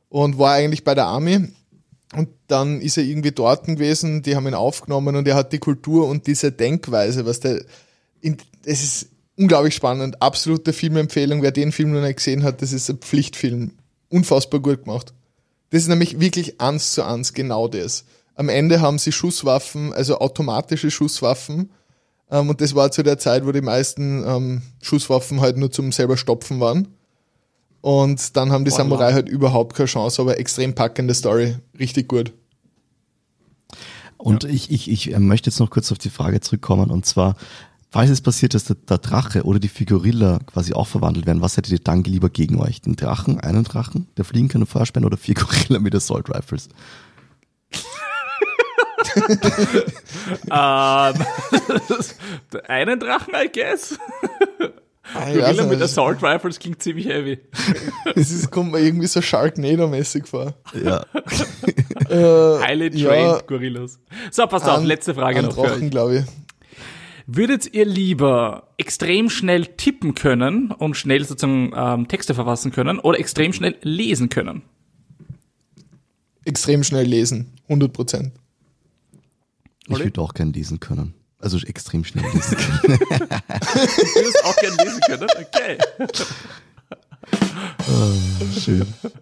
[0.09, 1.49] und war eigentlich bei der Army
[2.15, 5.59] Und dann ist er irgendwie dort gewesen, die haben ihn aufgenommen und er hat die
[5.59, 7.63] Kultur und diese Denkweise, was der,
[8.21, 9.07] in, es ist
[9.37, 11.41] unglaublich spannend, absolute Filmempfehlung.
[11.41, 13.71] Wer den Film noch nicht gesehen hat, das ist ein Pflichtfilm.
[14.09, 15.13] Unfassbar gut gemacht.
[15.69, 18.05] Das ist nämlich wirklich eins zu eins genau das.
[18.35, 21.71] Am Ende haben sie Schusswaffen, also automatische Schusswaffen.
[22.29, 25.91] Ähm, und das war zu der Zeit, wo die meisten ähm, Schusswaffen halt nur zum
[25.91, 26.87] selber Stopfen waren.
[27.81, 31.55] Und dann haben die Samurai halt überhaupt keine Chance, aber extrem packende Story.
[31.77, 32.33] Richtig gut.
[34.17, 34.49] Und ja.
[34.49, 36.89] ich, ich, ich äh, möchte jetzt noch kurz auf die Frage zurückkommen.
[36.89, 37.35] Und zwar,
[37.95, 41.55] falls es passiert, dass der, der Drache oder die Figurilla quasi auch verwandelt werden, was
[41.55, 42.81] hättet ihr dann lieber gegen euch?
[42.81, 46.67] Den Drachen, einen Drachen, der fliegen kann und Feuersperren oder vier Gorilla mit Assault Rifles?
[50.49, 51.13] um,
[52.67, 53.97] einen Drachen, I guess.
[55.13, 57.39] Ah, Gorilla mit Assault Rifles klingt ziemlich heavy.
[58.15, 60.53] Es ist, kommt mir irgendwie so Sharknado-mäßig vor.
[60.83, 61.05] Ja.
[62.09, 63.99] äh, Highly trained ja, Gorillas.
[64.31, 65.91] So, passt auf, letzte Frage noch Drachen, für euch.
[65.91, 66.44] glaube ich.
[67.27, 73.19] Würdet ihr lieber extrem schnell tippen können und schnell sozusagen ähm, Texte verfassen können oder
[73.19, 74.61] extrem schnell lesen können?
[76.43, 78.31] Extrem schnell lesen, 100 Prozent.
[79.87, 81.15] Ich würde auch gern lesen können.
[81.39, 82.99] Also extrem schnell lesen können.
[83.07, 85.27] du würdest auch gern lesen können?
[85.39, 85.77] Okay.
[87.87, 88.85] Oh, schön.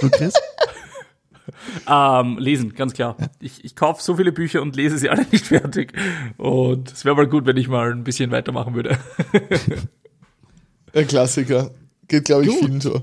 [0.00, 0.34] du, Chris?
[1.88, 3.16] Ähm, lesen, ganz klar.
[3.40, 5.92] Ich, ich kaufe so viele Bücher und lese sie alle nicht fertig.
[6.38, 8.98] Und es wäre mal gut, wenn ich mal ein bisschen weitermachen würde.
[10.94, 11.70] Ein Klassiker.
[12.08, 12.58] Geht, glaube ich, gut.
[12.60, 13.02] vielen so.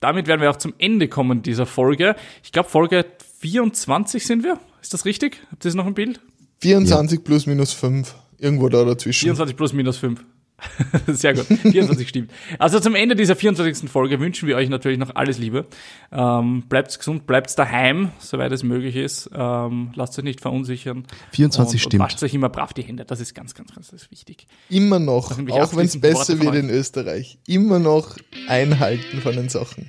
[0.00, 2.16] Damit werden wir auch zum Ende kommen dieser Folge.
[2.42, 3.04] Ich glaube, Folge
[3.40, 4.58] 24 sind wir.
[4.80, 5.42] Ist das richtig?
[5.50, 6.20] Habt ihr das noch im Bild?
[6.60, 7.24] 24 ja.
[7.24, 8.14] plus minus 5.
[8.38, 9.20] Irgendwo da dazwischen.
[9.20, 10.24] 24 plus minus 5.
[11.06, 11.46] Sehr gut.
[11.46, 12.30] 24 stimmt.
[12.58, 13.90] Also zum Ende dieser 24.
[13.90, 15.66] Folge wünschen wir euch natürlich noch alles Liebe.
[16.12, 19.30] Ähm, bleibt gesund, bleibt daheim, soweit es möglich ist.
[19.34, 21.04] Ähm, lasst euch nicht verunsichern.
[21.32, 21.94] 24 und, stimmt.
[21.94, 23.04] Und wascht euch immer brav die Hände.
[23.04, 24.46] Das ist ganz, ganz, ganz wichtig.
[24.68, 28.16] Immer noch, auch wenn es besser wird in Österreich, immer noch
[28.48, 29.86] einhalten von den Sachen.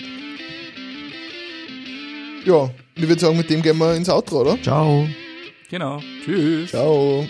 [2.45, 4.61] Ja, ich würde sagen, mit dem gehen wir ins Outro, oder?
[4.61, 5.07] Ciao.
[5.69, 6.01] Genau.
[6.25, 6.71] Tschüss.
[6.71, 7.25] Ciao.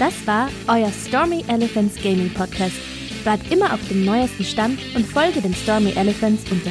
[0.00, 2.76] Das war euer Stormy Elephants Gaming Podcast.
[3.22, 6.70] Bleibt immer auf dem neuesten Stand und folge den Stormy Elephants unter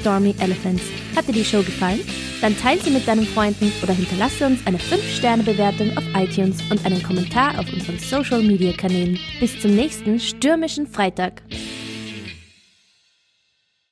[0.00, 0.84] @stormyelephants.
[1.14, 2.00] Hat dir die Show gefallen?
[2.40, 7.02] Dann teile sie mit deinen Freunden oder hinterlasse uns eine 5-Sterne-Bewertung auf iTunes und einen
[7.02, 9.18] Kommentar auf unseren Social-Media-Kanälen.
[9.40, 11.42] Bis zum nächsten stürmischen Freitag.